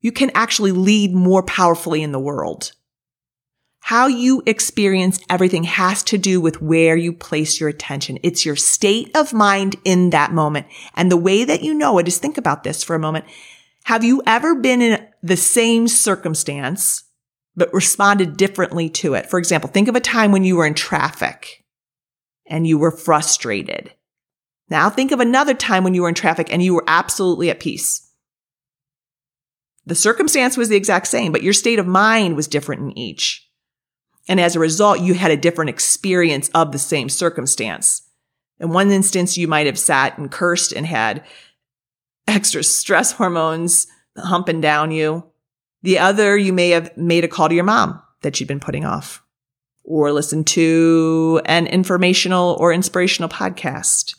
you 0.00 0.10
can 0.10 0.32
actually 0.34 0.72
lead 0.72 1.14
more 1.14 1.44
powerfully 1.44 2.02
in 2.02 2.10
the 2.10 2.18
world. 2.18 2.72
How 3.84 4.06
you 4.06 4.42
experience 4.46 5.20
everything 5.28 5.64
has 5.64 6.02
to 6.04 6.18
do 6.18 6.40
with 6.40 6.62
where 6.62 6.96
you 6.96 7.12
place 7.12 7.60
your 7.60 7.68
attention. 7.68 8.18
It's 8.22 8.44
your 8.44 8.56
state 8.56 9.16
of 9.16 9.32
mind 9.32 9.76
in 9.84 10.10
that 10.10 10.32
moment. 10.32 10.66
And 10.94 11.10
the 11.10 11.16
way 11.16 11.44
that 11.44 11.62
you 11.62 11.74
know 11.74 11.98
it 11.98 12.08
is 12.08 12.18
think 12.18 12.38
about 12.38 12.64
this 12.64 12.82
for 12.82 12.94
a 12.94 13.00
moment. 13.00 13.24
Have 13.84 14.04
you 14.04 14.22
ever 14.26 14.54
been 14.54 14.82
in 14.82 15.04
the 15.22 15.36
same 15.36 15.88
circumstance 15.88 17.04
but 17.56 17.72
responded 17.72 18.36
differently 18.36 18.88
to 18.88 19.14
it. 19.14 19.28
For 19.28 19.38
example, 19.38 19.68
think 19.68 19.88
of 19.88 19.96
a 19.96 20.00
time 20.00 20.32
when 20.32 20.44
you 20.44 20.56
were 20.56 20.66
in 20.66 20.74
traffic 20.74 21.64
and 22.46 22.66
you 22.66 22.78
were 22.78 22.90
frustrated. 22.90 23.92
Now 24.68 24.88
think 24.88 25.12
of 25.12 25.20
another 25.20 25.54
time 25.54 25.84
when 25.84 25.94
you 25.94 26.02
were 26.02 26.08
in 26.08 26.14
traffic 26.14 26.48
and 26.50 26.62
you 26.62 26.74
were 26.74 26.84
absolutely 26.86 27.50
at 27.50 27.60
peace. 27.60 28.08
The 29.84 29.94
circumstance 29.94 30.56
was 30.56 30.68
the 30.68 30.76
exact 30.76 31.08
same, 31.08 31.32
but 31.32 31.42
your 31.42 31.52
state 31.52 31.78
of 31.78 31.86
mind 31.86 32.36
was 32.36 32.46
different 32.46 32.82
in 32.82 32.98
each. 32.98 33.48
And 34.28 34.40
as 34.40 34.54
a 34.54 34.60
result, 34.60 35.00
you 35.00 35.14
had 35.14 35.32
a 35.32 35.36
different 35.36 35.70
experience 35.70 36.48
of 36.54 36.72
the 36.72 36.78
same 36.78 37.08
circumstance. 37.08 38.02
In 38.60 38.70
one 38.70 38.92
instance, 38.92 39.36
you 39.36 39.48
might 39.48 39.66
have 39.66 39.78
sat 39.78 40.16
and 40.16 40.30
cursed 40.30 40.72
and 40.72 40.86
had 40.86 41.24
extra 42.28 42.62
stress 42.62 43.12
hormones 43.12 43.88
humping 44.16 44.60
down 44.60 44.92
you. 44.92 45.24
The 45.82 45.98
other, 45.98 46.36
you 46.36 46.52
may 46.52 46.70
have 46.70 46.96
made 46.96 47.24
a 47.24 47.28
call 47.28 47.48
to 47.48 47.54
your 47.54 47.64
mom 47.64 48.00
that 48.22 48.38
you've 48.38 48.48
been 48.48 48.60
putting 48.60 48.84
off 48.84 49.22
or 49.84 50.12
listened 50.12 50.46
to 50.46 51.40
an 51.44 51.66
informational 51.66 52.56
or 52.60 52.72
inspirational 52.72 53.28
podcast. 53.28 54.14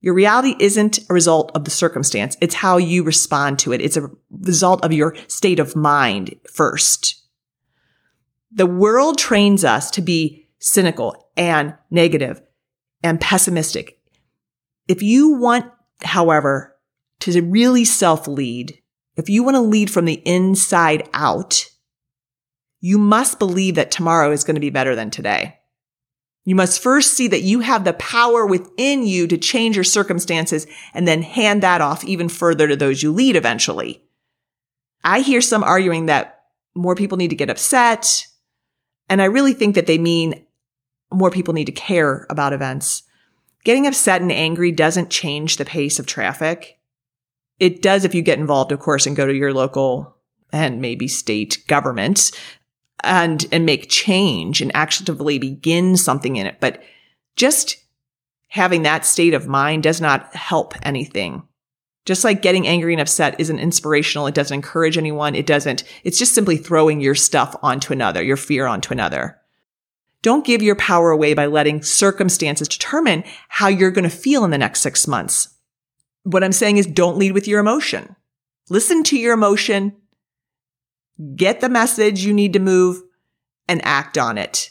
Your 0.00 0.14
reality 0.14 0.54
isn't 0.58 0.98
a 1.08 1.14
result 1.14 1.50
of 1.54 1.64
the 1.64 1.70
circumstance. 1.70 2.36
It's 2.40 2.54
how 2.54 2.76
you 2.76 3.02
respond 3.02 3.58
to 3.60 3.72
it. 3.72 3.80
It's 3.80 3.96
a 3.96 4.10
result 4.30 4.84
of 4.84 4.92
your 4.92 5.16
state 5.28 5.58
of 5.58 5.76
mind 5.76 6.34
first. 6.52 7.22
The 8.52 8.66
world 8.66 9.18
trains 9.18 9.64
us 9.64 9.90
to 9.92 10.02
be 10.02 10.48
cynical 10.58 11.30
and 11.36 11.74
negative 11.90 12.40
and 13.02 13.20
pessimistic. 13.20 13.98
If 14.88 15.02
you 15.02 15.34
want, 15.34 15.66
however, 16.02 16.76
to 17.20 17.42
really 17.42 17.84
self 17.84 18.28
lead, 18.28 18.80
if 19.16 19.28
you 19.28 19.42
want 19.42 19.56
to 19.56 19.60
lead 19.60 19.90
from 19.90 20.04
the 20.04 20.22
inside 20.24 21.08
out, 21.12 21.66
you 22.80 22.98
must 22.98 23.38
believe 23.38 23.74
that 23.76 23.90
tomorrow 23.90 24.30
is 24.30 24.44
going 24.44 24.54
to 24.54 24.60
be 24.60 24.70
better 24.70 24.94
than 24.94 25.10
today. 25.10 25.58
You 26.44 26.54
must 26.54 26.80
first 26.80 27.14
see 27.14 27.26
that 27.28 27.42
you 27.42 27.60
have 27.60 27.84
the 27.84 27.94
power 27.94 28.46
within 28.46 29.04
you 29.04 29.26
to 29.26 29.36
change 29.36 29.74
your 29.74 29.84
circumstances 29.84 30.66
and 30.94 31.06
then 31.08 31.22
hand 31.22 31.62
that 31.62 31.80
off 31.80 32.04
even 32.04 32.28
further 32.28 32.68
to 32.68 32.76
those 32.76 33.02
you 33.02 33.12
lead 33.12 33.34
eventually. 33.34 34.04
I 35.02 35.20
hear 35.20 35.40
some 35.40 35.64
arguing 35.64 36.06
that 36.06 36.44
more 36.76 36.94
people 36.94 37.18
need 37.18 37.30
to 37.30 37.36
get 37.36 37.50
upset. 37.50 38.26
And 39.08 39.20
I 39.20 39.26
really 39.26 39.54
think 39.54 39.74
that 39.74 39.86
they 39.86 39.98
mean 39.98 40.46
more 41.12 41.30
people 41.30 41.54
need 41.54 41.64
to 41.66 41.72
care 41.72 42.26
about 42.30 42.52
events. 42.52 43.02
Getting 43.64 43.86
upset 43.86 44.20
and 44.20 44.30
angry 44.30 44.70
doesn't 44.70 45.10
change 45.10 45.56
the 45.56 45.64
pace 45.64 45.98
of 45.98 46.06
traffic. 46.06 46.75
It 47.58 47.82
does 47.82 48.04
if 48.04 48.14
you 48.14 48.22
get 48.22 48.38
involved, 48.38 48.72
of 48.72 48.80
course, 48.80 49.06
and 49.06 49.16
go 49.16 49.26
to 49.26 49.34
your 49.34 49.54
local 49.54 50.16
and 50.52 50.80
maybe 50.80 51.08
state 51.08 51.64
government 51.66 52.30
and, 53.02 53.46
and 53.50 53.66
make 53.66 53.88
change 53.88 54.60
and 54.60 54.74
actively 54.74 55.38
begin 55.38 55.96
something 55.96 56.36
in 56.36 56.46
it. 56.46 56.58
But 56.60 56.82
just 57.36 57.76
having 58.48 58.82
that 58.82 59.04
state 59.04 59.34
of 59.34 59.48
mind 59.48 59.82
does 59.82 60.00
not 60.00 60.34
help 60.34 60.74
anything. 60.82 61.42
Just 62.04 62.24
like 62.24 62.40
getting 62.40 62.66
angry 62.66 62.94
and 62.94 63.00
upset 63.00 63.40
isn't 63.40 63.58
inspirational. 63.58 64.28
It 64.28 64.34
doesn't 64.34 64.54
encourage 64.54 64.96
anyone. 64.96 65.34
It 65.34 65.46
doesn't, 65.46 65.82
it's 66.04 66.18
just 66.18 66.34
simply 66.34 66.56
throwing 66.56 67.00
your 67.00 67.16
stuff 67.16 67.56
onto 67.62 67.92
another, 67.92 68.22
your 68.22 68.36
fear 68.36 68.66
onto 68.66 68.92
another. 68.92 69.38
Don't 70.22 70.46
give 70.46 70.62
your 70.62 70.76
power 70.76 71.10
away 71.10 71.34
by 71.34 71.46
letting 71.46 71.82
circumstances 71.82 72.68
determine 72.68 73.24
how 73.48 73.68
you're 73.68 73.90
going 73.90 74.08
to 74.08 74.16
feel 74.16 74.44
in 74.44 74.50
the 74.50 74.58
next 74.58 74.80
six 74.80 75.06
months. 75.06 75.55
What 76.26 76.42
I'm 76.42 76.50
saying 76.50 76.78
is 76.78 76.86
don't 76.86 77.18
lead 77.18 77.32
with 77.32 77.46
your 77.46 77.60
emotion. 77.60 78.16
Listen 78.68 79.04
to 79.04 79.16
your 79.16 79.32
emotion, 79.32 79.94
get 81.36 81.60
the 81.60 81.68
message 81.68 82.24
you 82.24 82.34
need 82.34 82.52
to 82.54 82.58
move 82.58 83.00
and 83.68 83.80
act 83.84 84.18
on 84.18 84.36
it. 84.36 84.70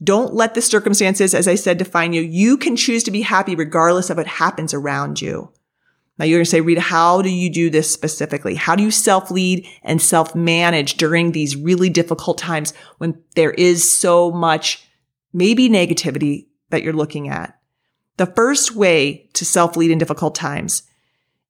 Don't 0.00 0.32
let 0.32 0.54
the 0.54 0.62
circumstances, 0.62 1.34
as 1.34 1.48
I 1.48 1.56
said, 1.56 1.78
define 1.78 2.12
you. 2.12 2.22
You 2.22 2.56
can 2.56 2.76
choose 2.76 3.02
to 3.02 3.10
be 3.10 3.22
happy 3.22 3.56
regardless 3.56 4.10
of 4.10 4.16
what 4.16 4.28
happens 4.28 4.72
around 4.72 5.20
you. 5.20 5.52
Now 6.18 6.24
you're 6.24 6.38
going 6.38 6.44
to 6.44 6.50
say, 6.50 6.60
Rita, 6.60 6.80
how 6.80 7.20
do 7.20 7.30
you 7.30 7.50
do 7.50 7.68
this 7.68 7.90
specifically? 7.90 8.54
How 8.54 8.76
do 8.76 8.84
you 8.84 8.92
self 8.92 9.32
lead 9.32 9.66
and 9.82 10.00
self 10.00 10.36
manage 10.36 10.94
during 10.94 11.32
these 11.32 11.56
really 11.56 11.90
difficult 11.90 12.38
times 12.38 12.72
when 12.98 13.20
there 13.34 13.50
is 13.50 13.90
so 13.90 14.30
much 14.30 14.86
maybe 15.32 15.68
negativity 15.68 16.46
that 16.70 16.84
you're 16.84 16.92
looking 16.92 17.28
at? 17.28 17.58
The 18.16 18.26
first 18.26 18.74
way 18.74 19.28
to 19.32 19.44
self 19.44 19.76
lead 19.76 19.90
in 19.90 19.98
difficult 19.98 20.34
times 20.34 20.82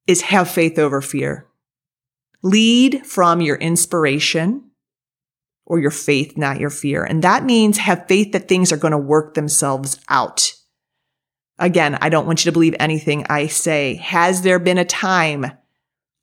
is 0.07 0.21
have 0.21 0.49
faith 0.49 0.79
over 0.79 1.01
fear. 1.01 1.47
Lead 2.41 3.05
from 3.05 3.41
your 3.41 3.55
inspiration 3.57 4.71
or 5.65 5.79
your 5.79 5.91
faith, 5.91 6.37
not 6.37 6.59
your 6.59 6.69
fear. 6.69 7.03
And 7.03 7.23
that 7.23 7.43
means 7.43 7.77
have 7.77 8.07
faith 8.07 8.31
that 8.33 8.47
things 8.47 8.71
are 8.71 8.77
going 8.77 8.91
to 8.91 8.97
work 8.97 9.33
themselves 9.33 9.99
out. 10.09 10.53
Again, 11.57 11.97
I 12.01 12.09
don't 12.09 12.25
want 12.25 12.43
you 12.43 12.49
to 12.49 12.53
believe 12.53 12.75
anything 12.79 13.25
I 13.29 13.47
say. 13.47 13.95
Has 13.95 14.41
there 14.41 14.59
been 14.59 14.77
a 14.77 14.85
time 14.85 15.51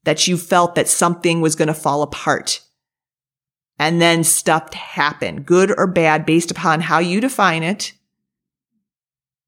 that 0.04 0.28
you 0.28 0.36
felt 0.36 0.74
that 0.74 0.88
something 0.88 1.40
was 1.40 1.56
going 1.56 1.68
to 1.68 1.74
fall 1.74 2.02
apart? 2.02 2.60
And 3.78 4.00
then 4.00 4.22
stuff 4.22 4.74
happened, 4.74 5.46
good 5.46 5.72
or 5.76 5.86
bad, 5.86 6.26
based 6.26 6.50
upon 6.50 6.82
how 6.82 6.98
you 6.98 7.20
define 7.20 7.62
it. 7.62 7.94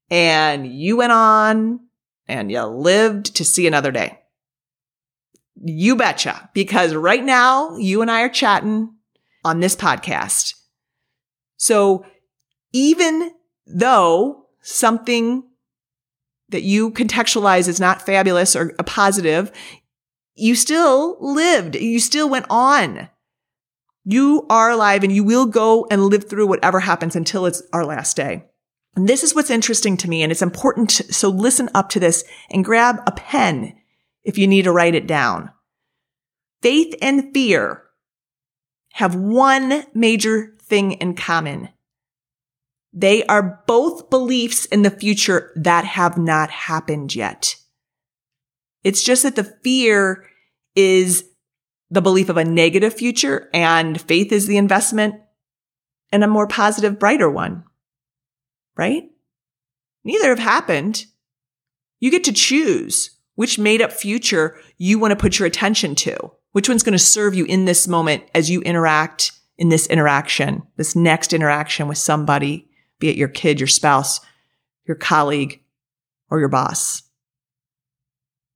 And 0.09 0.67
you 0.67 0.97
went 0.97 1.11
on 1.11 1.79
and 2.27 2.51
you 2.51 2.61
lived 2.63 3.35
to 3.37 3.45
see 3.45 3.67
another 3.67 3.91
day. 3.91 4.19
You 5.55 5.95
betcha. 5.95 6.49
Because 6.53 6.93
right 6.93 7.23
now, 7.23 7.77
you 7.77 8.01
and 8.01 8.11
I 8.11 8.21
are 8.21 8.29
chatting 8.29 8.93
on 9.43 9.59
this 9.59 9.75
podcast. 9.75 10.53
So 11.57 12.05
even 12.73 13.31
though 13.65 14.45
something 14.61 15.43
that 16.49 16.63
you 16.63 16.91
contextualize 16.91 17.67
is 17.67 17.79
not 17.79 18.05
fabulous 18.05 18.55
or 18.55 18.73
a 18.77 18.83
positive, 18.83 19.51
you 20.35 20.55
still 20.55 21.17
lived. 21.19 21.75
You 21.75 21.99
still 21.99 22.29
went 22.29 22.45
on. 22.49 23.09
You 24.03 24.45
are 24.49 24.69
alive 24.69 25.03
and 25.03 25.11
you 25.11 25.23
will 25.23 25.47
go 25.47 25.87
and 25.89 26.03
live 26.03 26.29
through 26.29 26.47
whatever 26.47 26.81
happens 26.81 27.15
until 27.15 27.45
it's 27.45 27.63
our 27.73 27.85
last 27.85 28.15
day. 28.15 28.45
And 28.95 29.09
this 29.09 29.23
is 29.23 29.35
what's 29.35 29.49
interesting 29.49 29.97
to 29.97 30.09
me 30.09 30.23
and 30.23 30.31
it's 30.31 30.41
important. 30.41 30.91
So 30.91 31.29
listen 31.29 31.69
up 31.73 31.89
to 31.89 31.99
this 31.99 32.23
and 32.49 32.63
grab 32.63 33.01
a 33.05 33.11
pen 33.11 33.75
if 34.23 34.37
you 34.37 34.47
need 34.47 34.63
to 34.63 34.71
write 34.71 34.95
it 34.95 35.07
down. 35.07 35.51
Faith 36.61 36.95
and 37.01 37.33
fear 37.33 37.83
have 38.93 39.15
one 39.15 39.83
major 39.93 40.55
thing 40.61 40.93
in 40.93 41.15
common. 41.15 41.69
They 42.93 43.25
are 43.25 43.61
both 43.67 44.09
beliefs 44.09 44.65
in 44.65 44.83
the 44.83 44.89
future 44.89 45.51
that 45.57 45.83
have 45.83 46.17
not 46.17 46.49
happened 46.49 47.13
yet. 47.13 47.57
It's 48.85 49.03
just 49.03 49.23
that 49.23 49.35
the 49.35 49.43
fear 49.43 50.25
is 50.75 51.25
the 51.89 52.01
belief 52.01 52.29
of 52.29 52.37
a 52.37 52.45
negative 52.45 52.93
future 52.93 53.49
and 53.53 53.99
faith 53.99 54.31
is 54.31 54.47
the 54.47 54.57
investment 54.57 55.15
in 56.11 56.23
a 56.23 56.27
more 56.27 56.47
positive, 56.47 56.97
brighter 56.97 57.29
one. 57.29 57.65
Right? 58.77 59.09
Neither 60.03 60.29
have 60.29 60.39
happened. 60.39 61.05
You 61.99 62.11
get 62.11 62.23
to 62.25 62.33
choose 62.33 63.11
which 63.35 63.59
made 63.59 63.81
up 63.81 63.91
future 63.91 64.59
you 64.77 64.97
want 64.97 65.11
to 65.11 65.15
put 65.15 65.39
your 65.39 65.45
attention 65.45 65.95
to. 65.95 66.31
Which 66.51 66.69
one's 66.69 66.83
going 66.83 66.93
to 66.93 66.99
serve 66.99 67.35
you 67.35 67.45
in 67.45 67.65
this 67.65 67.87
moment 67.87 68.23
as 68.33 68.49
you 68.49 68.61
interact 68.61 69.33
in 69.57 69.69
this 69.69 69.87
interaction, 69.87 70.63
this 70.77 70.95
next 70.95 71.33
interaction 71.33 71.87
with 71.87 71.97
somebody 71.97 72.69
be 72.99 73.09
it 73.09 73.17
your 73.17 73.27
kid, 73.27 73.59
your 73.59 73.67
spouse, 73.67 74.21
your 74.87 74.95
colleague, 74.95 75.61
or 76.29 76.39
your 76.39 76.49
boss. 76.49 77.03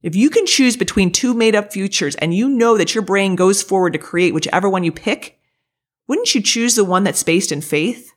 If 0.01 0.15
you 0.15 0.29
can 0.29 0.45
choose 0.45 0.77
between 0.77 1.11
two 1.11 1.33
made 1.33 1.55
up 1.55 1.73
futures 1.73 2.15
and 2.15 2.33
you 2.33 2.47
know 2.47 2.77
that 2.77 2.95
your 2.95 3.03
brain 3.03 3.35
goes 3.35 3.61
forward 3.61 3.93
to 3.93 3.99
create 3.99 4.33
whichever 4.33 4.69
one 4.69 4.83
you 4.83 4.91
pick, 4.91 5.39
wouldn't 6.07 6.33
you 6.33 6.41
choose 6.41 6.75
the 6.75 6.85
one 6.85 7.03
that's 7.03 7.23
based 7.23 7.51
in 7.51 7.61
faith? 7.61 8.13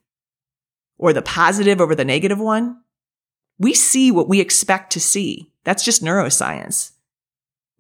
Or 1.03 1.13
the 1.13 1.21
positive 1.21 1.81
over 1.81 1.97
the 1.97 2.05
negative 2.05 2.39
one? 2.39 2.81
We 3.59 3.75
see 3.75 4.13
what 4.13 4.29
we 4.29 4.39
expect 4.39 4.93
to 4.93 5.01
see. 5.01 5.51
That's 5.65 5.85
just 5.85 6.01
neuroscience. 6.01 6.93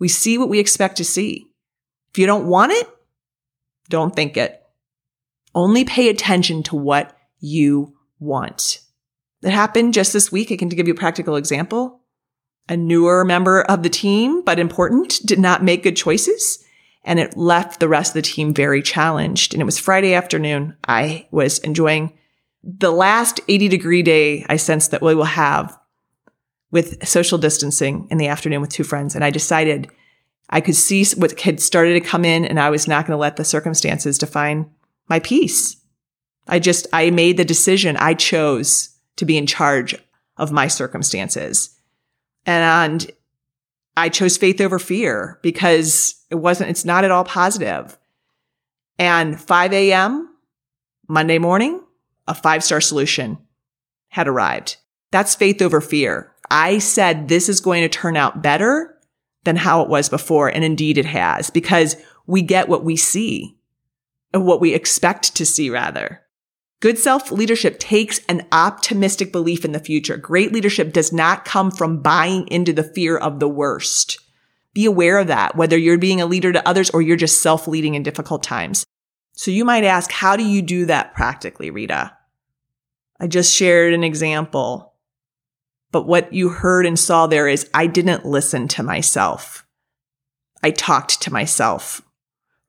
We 0.00 0.08
see 0.08 0.38
what 0.38 0.48
we 0.48 0.58
expect 0.58 0.96
to 0.96 1.04
see. 1.04 1.46
If 2.10 2.18
you 2.18 2.26
don't 2.26 2.48
want 2.48 2.72
it, 2.72 2.88
don't 3.88 4.12
think 4.16 4.36
it. 4.36 4.60
Only 5.54 5.84
pay 5.84 6.08
attention 6.08 6.64
to 6.64 6.74
what 6.74 7.16
you 7.38 7.94
want. 8.18 8.80
It 9.40 9.52
happened 9.52 9.94
just 9.94 10.12
this 10.12 10.32
week. 10.32 10.50
I 10.50 10.56
can 10.56 10.68
give 10.68 10.88
you 10.88 10.94
a 10.94 10.96
practical 10.96 11.36
example. 11.36 12.00
A 12.68 12.76
newer 12.76 13.24
member 13.24 13.62
of 13.62 13.84
the 13.84 13.88
team, 13.88 14.42
but 14.42 14.58
important, 14.58 15.20
did 15.24 15.38
not 15.38 15.62
make 15.62 15.84
good 15.84 15.96
choices. 15.96 16.64
And 17.04 17.20
it 17.20 17.36
left 17.36 17.78
the 17.78 17.88
rest 17.88 18.10
of 18.10 18.14
the 18.14 18.22
team 18.22 18.52
very 18.52 18.82
challenged. 18.82 19.54
And 19.54 19.62
it 19.62 19.64
was 19.64 19.78
Friday 19.78 20.12
afternoon. 20.12 20.76
I 20.88 21.28
was 21.30 21.60
enjoying 21.60 22.18
the 22.62 22.92
last 22.92 23.40
80 23.48 23.68
degree 23.68 24.02
day 24.02 24.46
I 24.48 24.56
sensed 24.56 24.90
that 24.90 25.02
we 25.02 25.14
will 25.14 25.24
have 25.24 25.78
with 26.70 27.06
social 27.06 27.38
distancing 27.38 28.06
in 28.10 28.18
the 28.18 28.28
afternoon 28.28 28.60
with 28.60 28.70
two 28.70 28.84
friends. 28.84 29.14
And 29.14 29.24
I 29.24 29.30
decided 29.30 29.90
I 30.48 30.60
could 30.60 30.76
see 30.76 31.04
what 31.16 31.38
had 31.40 31.60
started 31.60 31.94
to 31.94 32.00
come 32.00 32.24
in 32.24 32.44
and 32.44 32.58
I 32.58 32.70
was 32.70 32.88
not 32.88 33.06
going 33.06 33.16
to 33.16 33.20
let 33.20 33.36
the 33.36 33.44
circumstances 33.44 34.18
define 34.18 34.70
my 35.08 35.18
peace. 35.20 35.76
I 36.48 36.58
just, 36.58 36.86
I 36.92 37.10
made 37.10 37.36
the 37.36 37.44
decision. 37.44 37.96
I 37.96 38.14
chose 38.14 38.96
to 39.16 39.24
be 39.24 39.36
in 39.36 39.46
charge 39.46 39.94
of 40.36 40.52
my 40.52 40.66
circumstances. 40.66 41.76
And 42.46 43.10
I 43.96 44.08
chose 44.08 44.36
faith 44.36 44.60
over 44.60 44.78
fear 44.78 45.38
because 45.42 46.14
it 46.30 46.36
wasn't, 46.36 46.70
it's 46.70 46.84
not 46.84 47.04
at 47.04 47.10
all 47.10 47.24
positive. 47.24 47.98
And 48.98 49.40
5 49.40 49.72
a.m. 49.72 50.28
Monday 51.08 51.38
morning, 51.38 51.82
a 52.26 52.34
five 52.34 52.64
star 52.64 52.80
solution 52.80 53.38
had 54.08 54.28
arrived. 54.28 54.76
That's 55.10 55.34
faith 55.34 55.60
over 55.62 55.80
fear. 55.80 56.32
I 56.50 56.78
said 56.78 57.28
this 57.28 57.48
is 57.48 57.60
going 57.60 57.82
to 57.82 57.88
turn 57.88 58.16
out 58.16 58.42
better 58.42 58.98
than 59.44 59.56
how 59.56 59.82
it 59.82 59.88
was 59.88 60.08
before. 60.08 60.48
And 60.48 60.64
indeed 60.64 60.98
it 60.98 61.06
has 61.06 61.50
because 61.50 61.96
we 62.26 62.42
get 62.42 62.68
what 62.68 62.84
we 62.84 62.96
see, 62.96 63.56
uh, 64.34 64.40
what 64.40 64.60
we 64.60 64.74
expect 64.74 65.34
to 65.36 65.46
see 65.46 65.70
rather. 65.70 66.22
Good 66.80 66.98
self 66.98 67.30
leadership 67.30 67.78
takes 67.78 68.20
an 68.28 68.46
optimistic 68.50 69.32
belief 69.32 69.64
in 69.64 69.72
the 69.72 69.78
future. 69.78 70.16
Great 70.16 70.52
leadership 70.52 70.92
does 70.92 71.12
not 71.12 71.44
come 71.44 71.70
from 71.70 72.02
buying 72.02 72.46
into 72.48 72.72
the 72.72 72.82
fear 72.82 73.16
of 73.16 73.38
the 73.38 73.48
worst. 73.48 74.18
Be 74.74 74.84
aware 74.86 75.18
of 75.18 75.28
that, 75.28 75.54
whether 75.54 75.76
you're 75.76 75.98
being 75.98 76.20
a 76.20 76.26
leader 76.26 76.52
to 76.52 76.66
others 76.68 76.90
or 76.90 77.02
you're 77.02 77.16
just 77.16 77.40
self 77.40 77.68
leading 77.68 77.94
in 77.94 78.02
difficult 78.02 78.42
times. 78.42 78.84
So 79.32 79.50
you 79.50 79.64
might 79.64 79.84
ask, 79.84 80.10
how 80.10 80.36
do 80.36 80.44
you 80.44 80.62
do 80.62 80.86
that 80.86 81.14
practically, 81.14 81.70
Rita? 81.70 82.16
I 83.18 83.26
just 83.26 83.54
shared 83.54 83.94
an 83.94 84.04
example. 84.04 84.94
But 85.90 86.06
what 86.06 86.32
you 86.32 86.48
heard 86.48 86.86
and 86.86 86.98
saw 86.98 87.26
there 87.26 87.48
is 87.48 87.68
I 87.74 87.86
didn't 87.86 88.24
listen 88.24 88.68
to 88.68 88.82
myself. 88.82 89.66
I 90.62 90.70
talked 90.70 91.20
to 91.22 91.32
myself. 91.32 92.02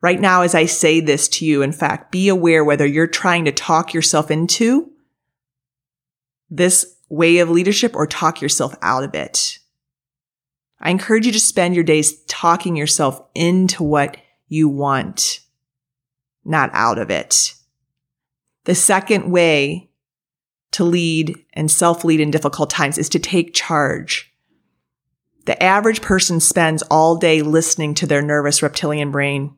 Right 0.02 0.20
now, 0.20 0.42
as 0.42 0.54
I 0.54 0.66
say 0.66 1.00
this 1.00 1.30
to 1.30 1.46
you, 1.46 1.62
in 1.62 1.72
fact, 1.72 2.12
be 2.12 2.28
aware 2.28 2.64
whether 2.64 2.86
you're 2.86 3.08
trying 3.08 3.46
to 3.46 3.52
talk 3.52 3.94
yourself 3.94 4.30
into 4.30 4.92
this 6.50 6.98
way 7.10 7.38
of 7.38 7.50
leadership 7.50 7.96
or 7.96 8.06
talk 8.06 8.42
yourself 8.42 8.76
out 8.82 9.04
of 9.04 9.16
it. 9.16 9.60
I 10.80 10.90
encourage 10.90 11.26
you 11.26 11.32
to 11.32 11.40
spend 11.40 11.76
your 11.76 11.86
days 11.86 12.22
talking 12.26 12.76
yourself 12.76 13.22
into 13.34 13.84
what 13.84 14.18
you 14.50 14.68
want, 14.68 15.40
not 16.46 16.70
out 16.74 16.98
of 16.98 17.10
it. 17.10 17.54
The 18.66 18.76
second 18.76 19.32
way 19.32 19.90
to 20.72 20.84
lead 20.84 21.38
and 21.54 21.70
self 21.70 22.04
lead 22.04 22.20
in 22.20 22.32
difficult 22.32 22.70
times 22.70 22.98
is 22.98 23.10
to 23.10 23.20
take 23.20 23.54
charge. 23.54 24.34
The 25.46 25.62
average 25.62 26.02
person 26.02 26.40
spends 26.40 26.84
all 26.84 27.18
day 27.18 27.42
listening 27.42 27.94
to 27.96 28.08
their 28.08 28.22
nervous 28.22 28.64
reptilian 28.64 29.12
brain 29.12 29.56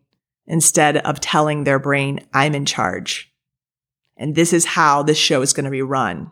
instead 0.47 0.97
of 0.97 1.19
telling 1.19 1.63
their 1.63 1.79
brain, 1.79 2.25
I'm 2.33 2.55
in 2.55 2.65
charge. 2.65 3.31
And 4.17 4.35
this 4.35 4.53
is 4.53 4.65
how 4.65 5.03
this 5.03 5.17
show 5.17 5.41
is 5.41 5.53
going 5.53 5.65
to 5.65 5.71
be 5.71 5.81
run. 5.81 6.31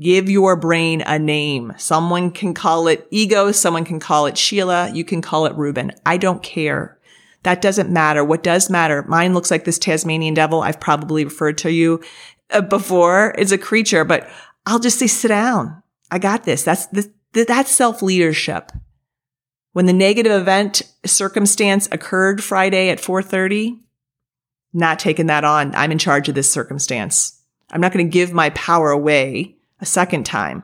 Give 0.00 0.28
your 0.28 0.56
brain 0.56 1.02
a 1.02 1.18
name. 1.18 1.74
Someone 1.76 2.30
can 2.30 2.54
call 2.54 2.88
it 2.88 3.06
ego. 3.10 3.52
Someone 3.52 3.84
can 3.84 4.00
call 4.00 4.26
it 4.26 4.36
Sheila. 4.36 4.90
You 4.92 5.04
can 5.04 5.22
call 5.22 5.46
it 5.46 5.54
Ruben. 5.54 5.92
I 6.04 6.16
don't 6.16 6.42
care. 6.42 6.98
That 7.42 7.60
doesn't 7.60 7.90
matter. 7.90 8.24
What 8.24 8.42
does 8.42 8.70
matter? 8.70 9.02
Mine 9.08 9.34
looks 9.34 9.50
like 9.50 9.64
this 9.64 9.78
Tasmanian 9.78 10.34
devil. 10.34 10.62
I've 10.62 10.80
probably 10.80 11.24
referred 11.24 11.58
to 11.58 11.72
you 11.72 12.02
uh, 12.50 12.60
before. 12.60 13.34
It's 13.36 13.52
a 13.52 13.58
creature, 13.58 14.04
but 14.04 14.28
I'll 14.66 14.78
just 14.78 14.98
say, 14.98 15.08
sit 15.08 15.28
down. 15.28 15.82
I 16.10 16.18
got 16.18 16.44
this. 16.44 16.62
That's 16.62 16.86
the, 16.86 17.10
that's 17.32 17.70
self 17.70 18.02
leadership. 18.02 18.70
When 19.72 19.86
the 19.86 19.92
negative 19.92 20.32
event 20.32 20.82
circumstance 21.04 21.88
occurred 21.90 22.44
Friday 22.44 22.90
at 22.90 22.98
4:30, 22.98 23.78
not 24.72 24.98
taking 24.98 25.26
that 25.26 25.44
on. 25.44 25.74
I'm 25.74 25.92
in 25.92 25.98
charge 25.98 26.28
of 26.28 26.34
this 26.34 26.52
circumstance. 26.52 27.40
I'm 27.70 27.80
not 27.80 27.92
going 27.92 28.06
to 28.06 28.10
give 28.10 28.32
my 28.32 28.50
power 28.50 28.90
away 28.90 29.56
a 29.80 29.86
second 29.86 30.24
time 30.24 30.62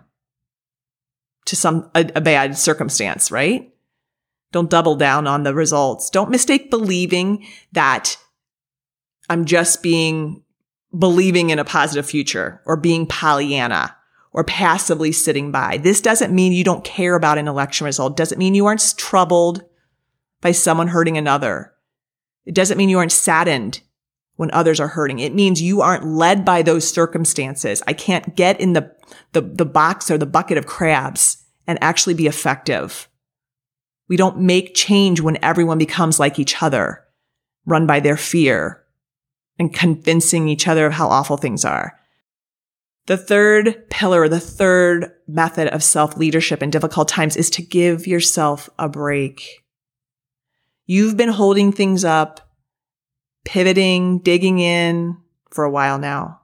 to 1.47 1.57
some 1.57 1.91
a, 1.95 2.11
a 2.15 2.21
bad 2.21 2.57
circumstance, 2.57 3.31
right? 3.31 3.73
Don't 4.52 4.71
double 4.71 4.97
down 4.97 5.26
on 5.26 5.43
the 5.43 5.55
results. 5.55 6.11
Don't 6.11 6.31
mistake 6.31 6.71
believing 6.71 7.47
that 7.73 8.17
I'm 9.28 9.45
just 9.45 9.83
being 9.83 10.43
believing 10.97 11.50
in 11.50 11.59
a 11.59 11.64
positive 11.64 12.07
future 12.07 12.62
or 12.64 12.76
being 12.76 13.07
Pollyanna 13.07 13.95
or 14.33 14.45
passively 14.45 15.12
sitting 15.12 15.50
by. 15.50 15.76
This 15.76 16.00
doesn't 16.00 16.35
mean 16.35 16.52
you 16.52 16.64
don't 16.64 16.85
care 16.85 17.14
about 17.14 17.38
an 17.38 17.49
election 17.49 17.85
result. 17.85 18.12
It 18.12 18.17
doesn't 18.17 18.38
mean 18.38 18.55
you 18.55 18.67
aren't 18.67 18.95
troubled 18.97 19.64
by 20.40 20.52
someone 20.52 20.88
hurting 20.88 21.19
another. 21.19 21.75
It 22.47 22.55
doesn't 22.55 22.78
mean 22.78 22.88
you 22.88 22.99
aren't 22.99 23.12
saddened 23.12 23.81
when 24.37 24.50
others 24.52 24.81
are 24.81 24.88
hurting. 24.88 25.19
It 25.19 25.35
means 25.35 25.61
you 25.61 25.83
aren't 25.83 26.07
led 26.07 26.45
by 26.45 26.62
those 26.62 26.88
circumstances. 26.88 27.83
I 27.87 27.93
can't 27.93 28.37
get 28.37 28.61
in 28.61 28.73
the, 28.73 28.95
the, 29.33 29.43
the 29.43 29.67
box 29.67 30.11
or 30.11 30.17
the 30.17 30.26
bucket 30.26 30.57
of 30.57 30.67
crabs 30.67 31.45
and 31.67 31.78
actually 31.83 32.14
be 32.14 32.26
effective. 32.26 33.09
We 34.09 34.17
don't 34.17 34.41
make 34.41 34.75
change 34.75 35.21
when 35.21 35.43
everyone 35.43 35.79
becomes 35.79 36.19
like 36.19 36.38
each 36.38 36.62
other, 36.62 37.05
run 37.67 37.87
by 37.87 38.00
their 38.00 38.17
fear 38.17 38.83
and 39.59 39.75
convincing 39.75 40.49
each 40.49 40.67
other 40.67 40.87
of 40.87 40.95
how 40.95 41.09
awful 41.09 41.37
things 41.37 41.65
are. 41.65 41.99
The 43.07 43.17
third 43.17 43.88
pillar, 43.90 44.29
the 44.29 44.40
third 44.40 45.12
method 45.27 45.68
of 45.68 45.83
self 45.83 46.16
leadership 46.16 46.62
in 46.62 46.71
difficult 46.71 47.09
times 47.09 47.37
is 47.37 47.51
to 47.51 47.62
give 47.62 48.07
yourself 48.07 48.68
a 48.79 48.88
break. 48.88 49.64
You've 50.87 51.16
been 51.16 51.31
holding 51.31 51.73
things 51.73 52.05
up 52.05 52.40
pivoting, 53.44 54.18
digging 54.18 54.59
in 54.59 55.16
for 55.51 55.64
a 55.64 55.71
while 55.71 55.99
now. 55.99 56.40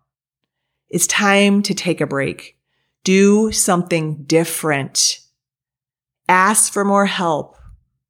It's 0.88 1.07
time 1.07 1.62
to 1.64 1.74
take 1.74 2.00
a 2.00 2.07
break. 2.07 2.57
Do 3.05 3.53
something 3.53 4.24
different. 4.24 5.20
Ask 6.28 6.72
for 6.72 6.84
more 6.84 7.06
help 7.06 7.56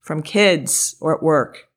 from 0.00 0.22
kids 0.22 0.96
or 1.00 1.16
at 1.16 1.22
work. 1.22 1.68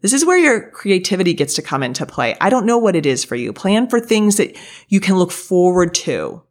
This 0.00 0.12
is 0.12 0.24
where 0.24 0.38
your 0.38 0.70
creativity 0.70 1.34
gets 1.34 1.54
to 1.54 1.62
come 1.62 1.82
into 1.82 2.06
play. 2.06 2.36
I 2.40 2.50
don't 2.50 2.66
know 2.66 2.78
what 2.78 2.96
it 2.96 3.06
is 3.06 3.24
for 3.24 3.34
you. 3.34 3.52
Plan 3.52 3.88
for 3.88 4.00
things 4.00 4.36
that 4.36 4.56
you 4.88 5.00
can 5.00 5.16
look 5.16 5.32
forward 5.32 5.94
to. 5.94 6.42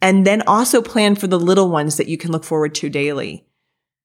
And 0.00 0.26
then 0.26 0.42
also 0.46 0.80
plan 0.80 1.14
for 1.14 1.26
the 1.26 1.38
little 1.38 1.70
ones 1.70 1.96
that 1.96 2.08
you 2.08 2.16
can 2.16 2.32
look 2.32 2.44
forward 2.44 2.74
to 2.76 2.88
daily. 2.88 3.46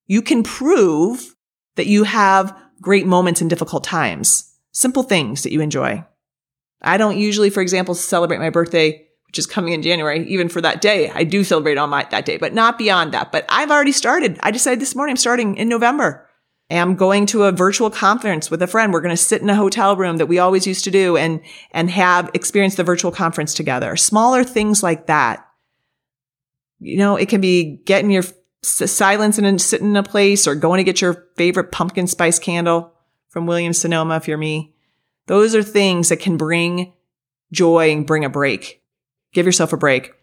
You 0.07 0.21
can 0.21 0.43
prove 0.43 1.35
that 1.75 1.87
you 1.87 2.03
have 2.03 2.57
great 2.81 3.05
moments 3.05 3.41
in 3.41 3.47
difficult 3.47 3.83
times, 3.83 4.53
simple 4.71 5.03
things 5.03 5.43
that 5.43 5.51
you 5.51 5.61
enjoy. 5.61 6.05
I 6.81 6.97
don't 6.97 7.17
usually, 7.17 7.49
for 7.49 7.61
example, 7.61 7.95
celebrate 7.95 8.39
my 8.39 8.49
birthday, 8.49 9.04
which 9.35 9.39
is 9.39 9.47
coming 9.47 9.73
in 9.73 9.81
January, 9.81 10.25
even 10.29 10.47
for 10.47 10.61
that 10.61 10.79
day. 10.79 11.09
I 11.09 11.25
do 11.25 11.43
celebrate 11.43 11.77
on 11.77 11.89
my, 11.89 12.07
that 12.09 12.23
day, 12.23 12.37
but 12.37 12.53
not 12.53 12.77
beyond 12.77 13.13
that. 13.13 13.33
But 13.33 13.45
I've 13.49 13.69
already 13.69 13.91
started. 13.91 14.39
I 14.41 14.49
decided 14.49 14.79
this 14.79 14.95
morning 14.95 15.11
I'm 15.11 15.17
starting 15.17 15.57
in 15.57 15.67
November. 15.67 16.25
I'm 16.71 16.95
going 16.95 17.25
to 17.27 17.43
a 17.43 17.51
virtual 17.51 17.89
conference 17.89 18.49
with 18.49 18.61
a 18.61 18.67
friend. 18.67 18.93
We're 18.93 19.01
going 19.01 19.09
to 19.09 19.17
sit 19.17 19.41
in 19.41 19.49
a 19.49 19.55
hotel 19.55 19.97
room 19.97 20.15
that 20.17 20.27
we 20.27 20.39
always 20.39 20.65
used 20.65 20.85
to 20.85 20.89
do 20.89 21.17
and, 21.17 21.41
and 21.71 21.89
have 21.89 22.31
experience 22.33 22.75
the 22.75 22.85
virtual 22.85 23.11
conference 23.11 23.53
together. 23.53 23.97
Smaller 23.97 24.45
things 24.45 24.81
like 24.81 25.07
that. 25.07 25.45
You 26.79 26.95
know, 26.95 27.17
it 27.17 27.27
can 27.27 27.41
be 27.41 27.81
getting 27.83 28.11
your 28.11 28.23
silence 28.63 29.37
and 29.37 29.61
sitting 29.61 29.89
in 29.89 29.97
a 29.97 30.03
place 30.03 30.47
or 30.47 30.55
going 30.55 30.77
to 30.77 30.85
get 30.85 31.01
your 31.01 31.27
favorite 31.35 31.73
pumpkin 31.73 32.07
spice 32.07 32.39
candle 32.39 32.93
from 33.27 33.47
Williams 33.47 33.79
Sonoma 33.79 34.15
if 34.15 34.29
you're 34.29 34.37
me. 34.37 34.73
Those 35.27 35.55
are 35.55 35.63
things 35.63 36.07
that 36.07 36.21
can 36.21 36.37
bring 36.37 36.93
joy 37.51 37.91
and 37.91 38.07
bring 38.07 38.23
a 38.23 38.29
break. 38.29 38.81
Give 39.35 39.45
yourself 39.45 39.71
a 39.71 39.77
break. 39.77 40.13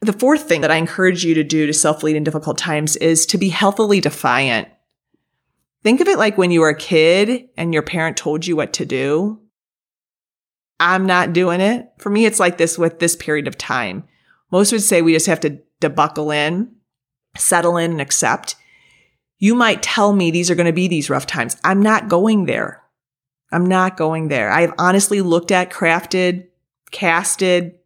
The 0.00 0.12
fourth 0.12 0.48
thing 0.48 0.62
that 0.62 0.70
I 0.72 0.76
encourage 0.76 1.24
you 1.24 1.34
to 1.34 1.44
do 1.44 1.66
to 1.66 1.72
self 1.72 2.02
lead 2.02 2.16
in 2.16 2.24
difficult 2.24 2.58
times 2.58 2.96
is 2.96 3.26
to 3.26 3.38
be 3.38 3.50
healthily 3.50 4.00
defiant. 4.00 4.66
Think 5.84 6.00
of 6.00 6.08
it 6.08 6.18
like 6.18 6.36
when 6.36 6.50
you 6.50 6.62
were 6.62 6.70
a 6.70 6.76
kid 6.76 7.48
and 7.56 7.72
your 7.72 7.84
parent 7.84 8.16
told 8.16 8.44
you 8.44 8.56
what 8.56 8.72
to 8.74 8.84
do. 8.84 9.40
I'm 10.80 11.06
not 11.06 11.32
doing 11.32 11.60
it. 11.60 11.88
For 11.98 12.10
me, 12.10 12.26
it's 12.26 12.40
like 12.40 12.58
this 12.58 12.76
with 12.76 12.98
this 12.98 13.14
period 13.14 13.46
of 13.46 13.56
time. 13.56 14.04
Most 14.50 14.72
would 14.72 14.82
say 14.82 15.02
we 15.02 15.12
just 15.12 15.26
have 15.26 15.40
to, 15.40 15.60
to 15.80 15.90
buckle 15.90 16.32
in 16.32 16.74
settle 17.36 17.76
in 17.76 17.92
and 17.92 18.00
accept. 18.00 18.56
You 19.38 19.54
might 19.54 19.82
tell 19.82 20.12
me 20.12 20.30
these 20.30 20.50
are 20.50 20.54
going 20.54 20.66
to 20.66 20.72
be 20.72 20.88
these 20.88 21.10
rough 21.10 21.26
times. 21.26 21.56
I'm 21.64 21.82
not 21.82 22.08
going 22.08 22.46
there. 22.46 22.82
I'm 23.52 23.66
not 23.66 23.96
going 23.96 24.28
there. 24.28 24.50
I've 24.50 24.74
honestly 24.78 25.20
looked 25.20 25.52
at, 25.52 25.70
crafted, 25.70 26.48
casted, 26.90 27.77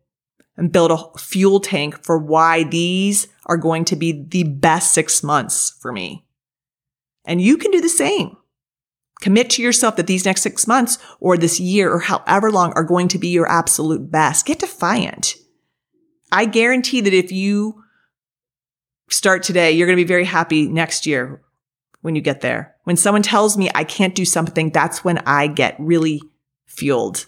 and 0.57 0.73
build 0.73 0.91
a 0.91 1.19
fuel 1.19 1.61
tank 1.61 2.03
for 2.05 2.19
why 2.19 2.65
these 2.65 3.29
are 3.47 3.57
going 3.57 3.85
to 3.87 3.97
be 3.97 4.25
the 4.29 4.45
best 4.45 4.93
six 4.93 5.23
months 5.23 5.71
for 5.81 5.93
me. 5.93 6.25
And 7.25 7.41
you 7.41 7.57
can 7.57 7.71
do 7.71 7.81
the 7.81 7.89
same. 7.89 8.37
Commit 9.21 9.51
to 9.51 9.63
yourself 9.63 9.97
that 9.97 10.09
these 10.09 10.25
next 10.25 10.43
six 10.43 10.67
months 10.67 10.99
or 11.21 11.37
this 11.37 11.61
year 11.61 11.93
or 11.93 12.01
however 12.01 12.51
long 12.51 12.73
are 12.75 12.83
going 12.83 13.09
to 13.09 13.19
be 13.19 13.29
your 13.29 13.49
absolute 13.49 14.11
best. 14.11 14.47
Get 14.47 14.59
defiant. 14.59 15.37
I 16.33 16.45
guarantee 16.45 17.01
that 17.03 17.15
if 17.15 17.31
you 17.31 17.85
start 19.09 19.43
today, 19.43 19.73
you're 19.73 19.87
going 19.87 19.97
to 19.97 20.05
be 20.05 20.09
very 20.09 20.25
happy 20.25 20.67
next 20.67 21.07
year 21.07 21.41
when 22.01 22.17
you 22.17 22.21
get 22.21 22.41
there. 22.41 22.75
When 22.85 22.97
someone 22.97 23.23
tells 23.23 23.57
me 23.57 23.71
I 23.75 23.85
can't 23.85 24.15
do 24.15 24.25
something, 24.25 24.71
that's 24.71 25.05
when 25.05 25.19
I 25.19 25.47
get 25.47 25.77
really 25.79 26.21
fueled. 26.67 27.27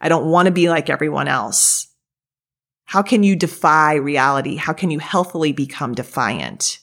I 0.00 0.10
don't 0.10 0.30
want 0.30 0.46
to 0.46 0.52
be 0.52 0.68
like 0.68 0.90
everyone 0.90 1.28
else. 1.28 1.85
How 2.86 3.02
can 3.02 3.22
you 3.22 3.36
defy 3.36 3.94
reality? 3.94 4.56
How 4.56 4.72
can 4.72 4.90
you 4.90 4.98
healthily 4.98 5.52
become 5.52 5.94
defiant? 5.94 6.78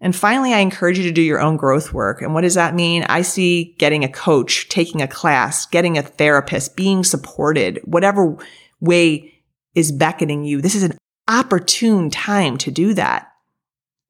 And 0.00 0.14
finally, 0.14 0.52
I 0.52 0.58
encourage 0.58 0.98
you 0.98 1.04
to 1.04 1.12
do 1.12 1.22
your 1.22 1.40
own 1.40 1.56
growth 1.56 1.92
work. 1.92 2.22
And 2.22 2.34
what 2.34 2.42
does 2.42 2.54
that 2.54 2.74
mean? 2.74 3.04
I 3.04 3.22
see 3.22 3.74
getting 3.78 4.04
a 4.04 4.08
coach, 4.08 4.68
taking 4.68 5.00
a 5.02 5.08
class, 5.08 5.66
getting 5.66 5.98
a 5.98 6.02
therapist, 6.02 6.76
being 6.76 7.02
supported, 7.02 7.80
whatever 7.84 8.36
way 8.80 9.42
is 9.74 9.90
beckoning 9.90 10.44
you. 10.44 10.60
This 10.60 10.74
is 10.74 10.82
an 10.82 10.98
opportune 11.28 12.10
time 12.10 12.56
to 12.58 12.70
do 12.70 12.94
that. 12.94 13.32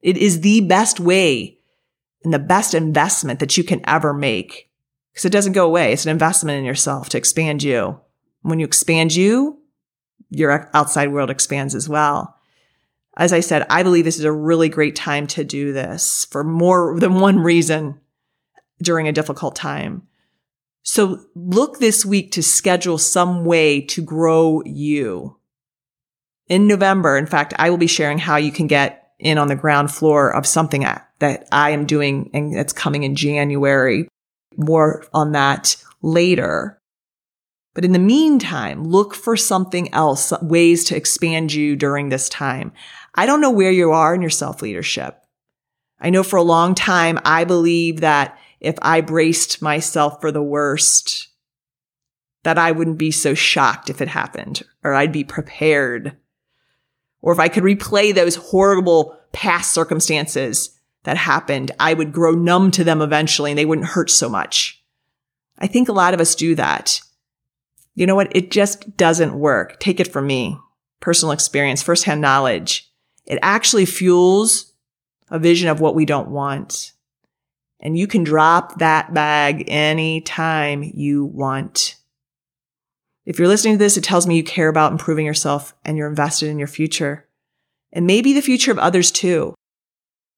It 0.03 0.16
is 0.16 0.40
the 0.40 0.61
best 0.62 1.01
way 1.01 1.59
and 2.25 2.35
the 2.35 2.38
best 2.38 2.75
investment 2.75 3.40
that 3.40 3.57
you 3.57 3.64
can 3.64 3.81
ever 3.85 4.12
make 4.12 4.70
because 5.12 5.25
it 5.25 5.33
doesn't 5.33 5.53
go 5.53 5.64
away. 5.64 5.92
It's 5.92 6.05
an 6.05 6.11
investment 6.11 6.59
in 6.59 6.64
yourself 6.64 7.09
to 7.11 7.18
expand 7.18 7.62
you. 7.62 8.01
When 8.42 8.59
you 8.59 8.66
expand 8.66 9.14
you, 9.14 9.61
your 10.31 10.71
outside 10.75 11.12
world 11.12 11.31
expands 11.31 11.75
as 11.75 11.89
well. 11.89 12.37
As 13.17 13.33
I 13.33 13.41
said, 13.41 13.67
I 13.71 13.83
believe 13.83 14.05
this 14.05 14.19
is 14.19 14.25
a 14.25 14.33
really 14.33 14.69
great 14.69 14.95
time 14.95 15.27
to 15.29 15.45
do 15.45 15.73
this 15.73 16.27
for 16.27 16.45
more 16.45 16.99
than 17.01 17.21
one 17.21 17.39
reason 17.39 18.01
during 18.83 19.09
a 19.09 19.12
difficult 19.12 19.57
time. 19.57 20.07
So 20.83 21.21
look 21.35 21.79
this 21.79 22.05
week 22.05 22.33
to 22.33 22.43
schedule 22.43 22.99
some 22.99 23.45
way 23.45 23.81
to 23.81 24.03
grow 24.03 24.62
you. 24.65 25.37
In 26.47 26.69
November, 26.69 27.17
in 27.17 27.27
fact, 27.27 27.55
I 27.59 27.71
will 27.71 27.79
be 27.79 27.89
sharing 27.89 28.19
how 28.19 28.37
you 28.37 28.53
can 28.53 28.67
get 28.67 29.11
in 29.19 29.39
on 29.39 29.49
the 29.49 29.57
ground 29.57 29.91
floor 29.91 30.35
of 30.35 30.47
something 30.47 30.87
that 31.19 31.49
I 31.51 31.71
am 31.71 31.87
doing 31.87 32.31
and 32.35 32.55
that's 32.55 32.73
coming 32.73 33.03
in 33.03 33.17
January. 33.17 34.09
More 34.57 35.05
on 35.12 35.33
that 35.33 35.77
later. 36.03 36.81
But 37.77 37.85
in 37.85 37.93
the 37.93 37.99
meantime, 37.99 38.85
look 38.85 39.15
for 39.15 39.37
something 39.37 39.93
else, 39.93 40.33
ways 40.41 40.83
to 40.85 40.97
expand 40.97 41.53
you 41.53 41.77
during 41.77 42.09
this 42.09 42.31
time. 42.31 42.73
I 43.15 43.27
don't 43.27 43.43
know 43.43 43.51
where 43.51 43.71
you 43.71 43.93
are 43.93 44.15
in 44.15 44.23
your 44.23 44.31
self 44.31 44.62
leadership. 44.62 45.23
I 46.01 46.09
know 46.09 46.23
for 46.23 46.39
a 46.39 46.43
long 46.43 46.75
time, 46.75 47.21
I 47.23 47.45
believe 47.45 48.01
that 48.01 48.39
if 48.61 48.77
I 48.81 49.03
braced 49.03 49.61
myself 49.61 50.23
for 50.23 50.33
the 50.33 50.43
worst, 50.43 51.29
that 52.45 52.57
I 52.57 52.73
wouldn't 52.73 52.97
be 52.97 53.11
so 53.11 53.35
shocked 53.35 53.91
if 53.91 54.01
it 54.01 54.09
happened, 54.09 54.62
or 54.83 54.95
I'd 54.95 55.12
be 55.12 55.23
prepared. 55.23 56.17
Or 57.21 57.35
if 57.35 57.39
I 57.39 57.49
could 57.49 57.62
replay 57.62 58.15
those 58.15 58.37
horrible 58.37 59.19
past 59.33 59.73
circumstances 59.75 60.71
that 61.03 61.19
happened, 61.19 61.73
I 61.79 61.93
would 61.93 62.15
grow 62.15 62.31
numb 62.33 62.71
to 62.71 62.85
them 62.85 63.03
eventually 63.03 63.51
and 63.51 63.59
they 63.59 63.67
wouldn't 63.67 63.89
hurt 63.89 64.09
so 64.09 64.31
much. 64.31 64.83
I 65.59 65.67
think 65.67 65.91
a 65.91 65.93
lot 65.93 66.15
of 66.15 66.23
us 66.23 66.35
do 66.35 66.55
that. 66.55 67.03
You 67.96 68.06
know 68.06 68.14
what? 68.14 68.35
It 68.37 68.52
just 68.52 68.96
doesn't 68.96 69.35
work. 69.35 69.80
Take 69.80 69.98
it 69.98 70.12
from 70.12 70.26
me. 70.26 70.59
Personal 71.00 71.32
experience, 71.32 71.82
firsthand 71.82 72.20
knowledge. 72.20 72.88
It 73.24 73.38
actually 73.42 73.87
fuels 73.87 74.72
a 75.30 75.38
vision 75.38 75.68
of 75.68 75.80
what 75.80 75.94
we 75.94 76.04
don't 76.04 76.28
want. 76.28 76.92
And 77.80 77.98
you 77.98 78.06
can 78.06 78.22
drop 78.22 78.78
that 78.78 79.12
bag 79.12 79.64
anytime 79.66 80.88
you 80.94 81.24
want. 81.24 81.96
If 83.24 83.38
you're 83.38 83.48
listening 83.48 83.74
to 83.74 83.78
this, 83.78 83.96
it 83.96 84.04
tells 84.04 84.26
me 84.26 84.37
you 84.37 84.44
care 84.44 84.68
about 84.68 84.92
improving 84.92 85.26
yourself 85.26 85.74
and 85.85 85.96
you're 85.96 86.09
invested 86.09 86.48
in 86.48 86.59
your 86.59 86.68
future 86.68 87.26
and 87.92 88.06
maybe 88.06 88.35
the 88.35 88.42
future 88.42 88.70
of 88.70 88.78
others 88.78 89.11
too. 89.11 89.54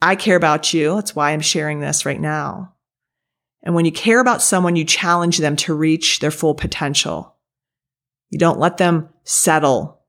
I 0.00 0.14
care 0.14 0.36
about 0.36 0.72
you. 0.72 0.94
That's 0.94 1.16
why 1.16 1.32
I'm 1.32 1.40
sharing 1.40 1.80
this 1.80 2.06
right 2.06 2.20
now. 2.20 2.74
And 3.62 3.74
when 3.74 3.84
you 3.84 3.92
care 3.92 4.20
about 4.20 4.42
someone, 4.42 4.76
you 4.76 4.84
challenge 4.84 5.38
them 5.38 5.56
to 5.56 5.74
reach 5.74 6.20
their 6.20 6.30
full 6.30 6.54
potential. 6.54 7.34
You 8.30 8.38
don't 8.38 8.58
let 8.58 8.76
them 8.76 9.08
settle 9.24 10.02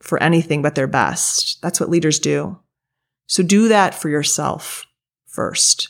for 0.00 0.22
anything 0.22 0.62
but 0.62 0.74
their 0.74 0.86
best. 0.86 1.60
That's 1.62 1.80
what 1.80 1.90
leaders 1.90 2.18
do. 2.18 2.58
So 3.26 3.42
do 3.42 3.68
that 3.68 3.94
for 3.94 4.08
yourself 4.08 4.84
first. 5.26 5.88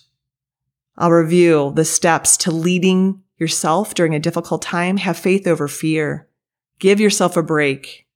I'll 0.96 1.10
review 1.10 1.72
the 1.74 1.84
steps 1.84 2.36
to 2.38 2.50
leading 2.50 3.22
yourself 3.38 3.94
during 3.94 4.14
a 4.14 4.20
difficult 4.20 4.62
time. 4.62 4.98
Have 4.98 5.18
faith 5.18 5.46
over 5.46 5.66
fear. 5.66 6.28
Give 6.78 7.00
yourself 7.00 7.36
a 7.36 7.42
break. 7.42 8.06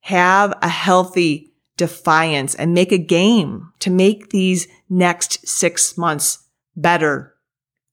Have 0.00 0.54
a 0.62 0.68
healthy 0.68 1.52
defiance 1.76 2.54
and 2.54 2.72
make 2.72 2.92
a 2.92 2.98
game 2.98 3.72
to 3.80 3.90
make 3.90 4.30
these 4.30 4.68
next 4.88 5.46
six 5.46 5.98
months 5.98 6.44
better 6.76 7.34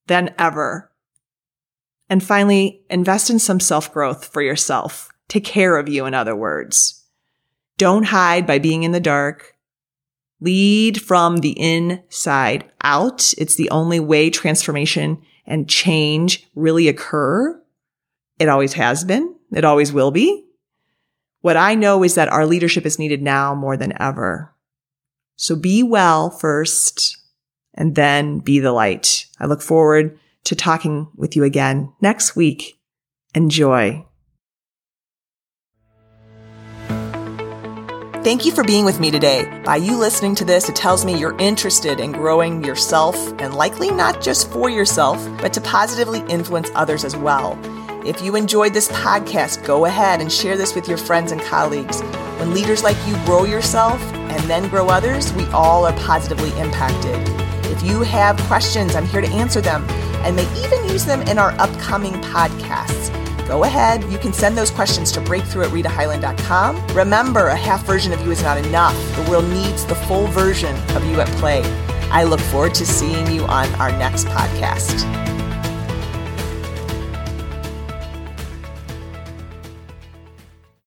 than 0.08 0.34
ever. 0.38 0.91
And 2.12 2.22
finally, 2.22 2.82
invest 2.90 3.30
in 3.30 3.40
some 3.40 3.62
self 3.62 3.94
growth 3.94 4.26
for 4.26 4.42
yourself. 4.42 5.10
Take 5.30 5.46
care 5.46 5.78
of 5.78 5.88
you, 5.88 6.06
in 6.06 6.14
other 6.14 6.36
words. 6.36 7.06
Don't 7.78 8.04
hide 8.04 8.46
by 8.46 8.60
being 8.60 8.84
in 8.84 8.92
the 8.92 9.00
dark. 9.00 9.56
Lead 10.42 11.02
from 11.02 11.38
the 11.38 11.58
inside 11.58 12.70
out. 12.84 13.34
It's 13.38 13.56
the 13.56 13.70
only 13.70 14.02
way 14.02 14.30
transformation 14.30 15.22
and 15.46 15.70
change 15.70 16.46
really 16.54 16.90
occur. 16.90 17.58
It 18.40 18.50
always 18.50 18.74
has 18.74 19.06
been. 19.06 19.34
It 19.54 19.64
always 19.64 19.94
will 19.94 20.12
be. 20.12 20.44
What 21.40 21.56
I 21.56 21.76
know 21.76 22.04
is 22.04 22.16
that 22.16 22.28
our 22.28 22.46
leadership 22.46 22.86
is 22.86 23.00
needed 23.00 23.22
now 23.22 23.56
more 23.56 23.78
than 23.78 23.94
ever. 24.02 24.54
So 25.38 25.56
be 25.56 25.82
well 25.82 26.30
first 26.30 27.16
and 27.74 27.96
then 27.96 28.40
be 28.40 28.60
the 28.60 28.74
light. 28.74 29.28
I 29.40 29.46
look 29.46 29.62
forward 29.62 30.20
to 30.46 30.56
talking 30.56 31.10
with 31.16 31.36
you 31.36 31.44
again 31.44 31.94
next 32.02 32.36
week. 32.36 32.80
Enjoy. 33.34 34.06
Thank 38.24 38.46
you 38.46 38.52
for 38.52 38.64
being 38.64 38.86
with 38.86 39.00
me 39.00 39.10
today. 39.10 39.62
By 39.66 39.78
you 39.78 39.98
listening 39.98 40.36
to 40.36 40.46
this, 40.46 40.70
it 40.70 40.76
tells 40.76 41.04
me 41.04 41.18
you're 41.18 41.38
interested 41.40 42.00
in 42.00 42.12
growing 42.12 42.64
yourself 42.64 43.18
and 43.40 43.56
likely 43.56 43.90
not 43.90 44.22
just 44.22 44.52
for 44.52 44.70
yourself, 44.70 45.18
but 45.42 45.52
to 45.54 45.62
positively 45.62 46.22
influence 46.30 46.70
others 46.76 47.04
as 47.04 47.16
well. 47.16 47.58
If 48.06 48.22
you 48.22 48.36
enjoyed 48.36 48.76
this 48.76 48.90
podcast, 48.90 49.66
go 49.66 49.86
ahead 49.86 50.22
and 50.22 50.32
share 50.32 50.56
this 50.56 50.76
with 50.76 50.88
your 50.88 51.00
friends 51.00 51.32
and 51.32 51.42
colleagues. 51.42 52.02
When 52.38 52.54
leaders 52.54 52.84
like 52.84 52.98
you 53.08 53.16
grow 53.26 53.44
yourself 53.44 54.00
and 54.14 54.44
then 54.48 54.70
grow 54.70 54.90
others, 54.90 55.34
we 55.34 55.46
all 55.48 55.88
are 55.88 55.94
positively 55.94 56.50
impacted. 56.60 57.16
If 57.72 57.82
you 57.82 58.02
have 58.02 58.40
questions, 58.42 58.96
I'm 58.96 59.08
here 59.08 59.22
to 59.22 59.30
answer 59.30 59.62
them 59.62 59.88
and 60.26 60.36
may 60.36 60.48
even 60.64 60.90
use 60.90 61.06
them 61.06 61.22
in 61.24 61.38
our 61.38 61.52
upcoming 61.60 62.14
podcasts 62.14 63.12
go 63.52 63.66
ahead. 63.66 64.02
You 64.10 64.18
can 64.18 64.32
send 64.32 64.58
those 64.58 64.72
questions 64.72 65.12
to 65.12 65.20
breakthrough 65.20 65.66
at 65.66 65.72
ritahyland.com. 65.72 66.88
Remember, 66.96 67.48
a 67.48 67.56
half 67.56 67.86
version 67.86 68.14
of 68.14 68.22
you 68.22 68.32
is 68.32 68.42
not 68.42 68.58
enough. 68.58 68.96
The 69.18 69.30
world 69.30 69.44
needs 69.50 69.86
the 69.86 69.96
full 69.96 70.28
version 70.28 70.74
of 70.96 71.04
you 71.04 71.20
at 71.20 71.28
play. 71.40 71.62
I 72.12 72.24
look 72.24 72.40
forward 72.40 72.74
to 72.76 72.86
seeing 72.86 73.30
you 73.30 73.44
on 73.44 73.68
our 73.76 73.92
next 73.92 74.28
podcast. 74.28 75.31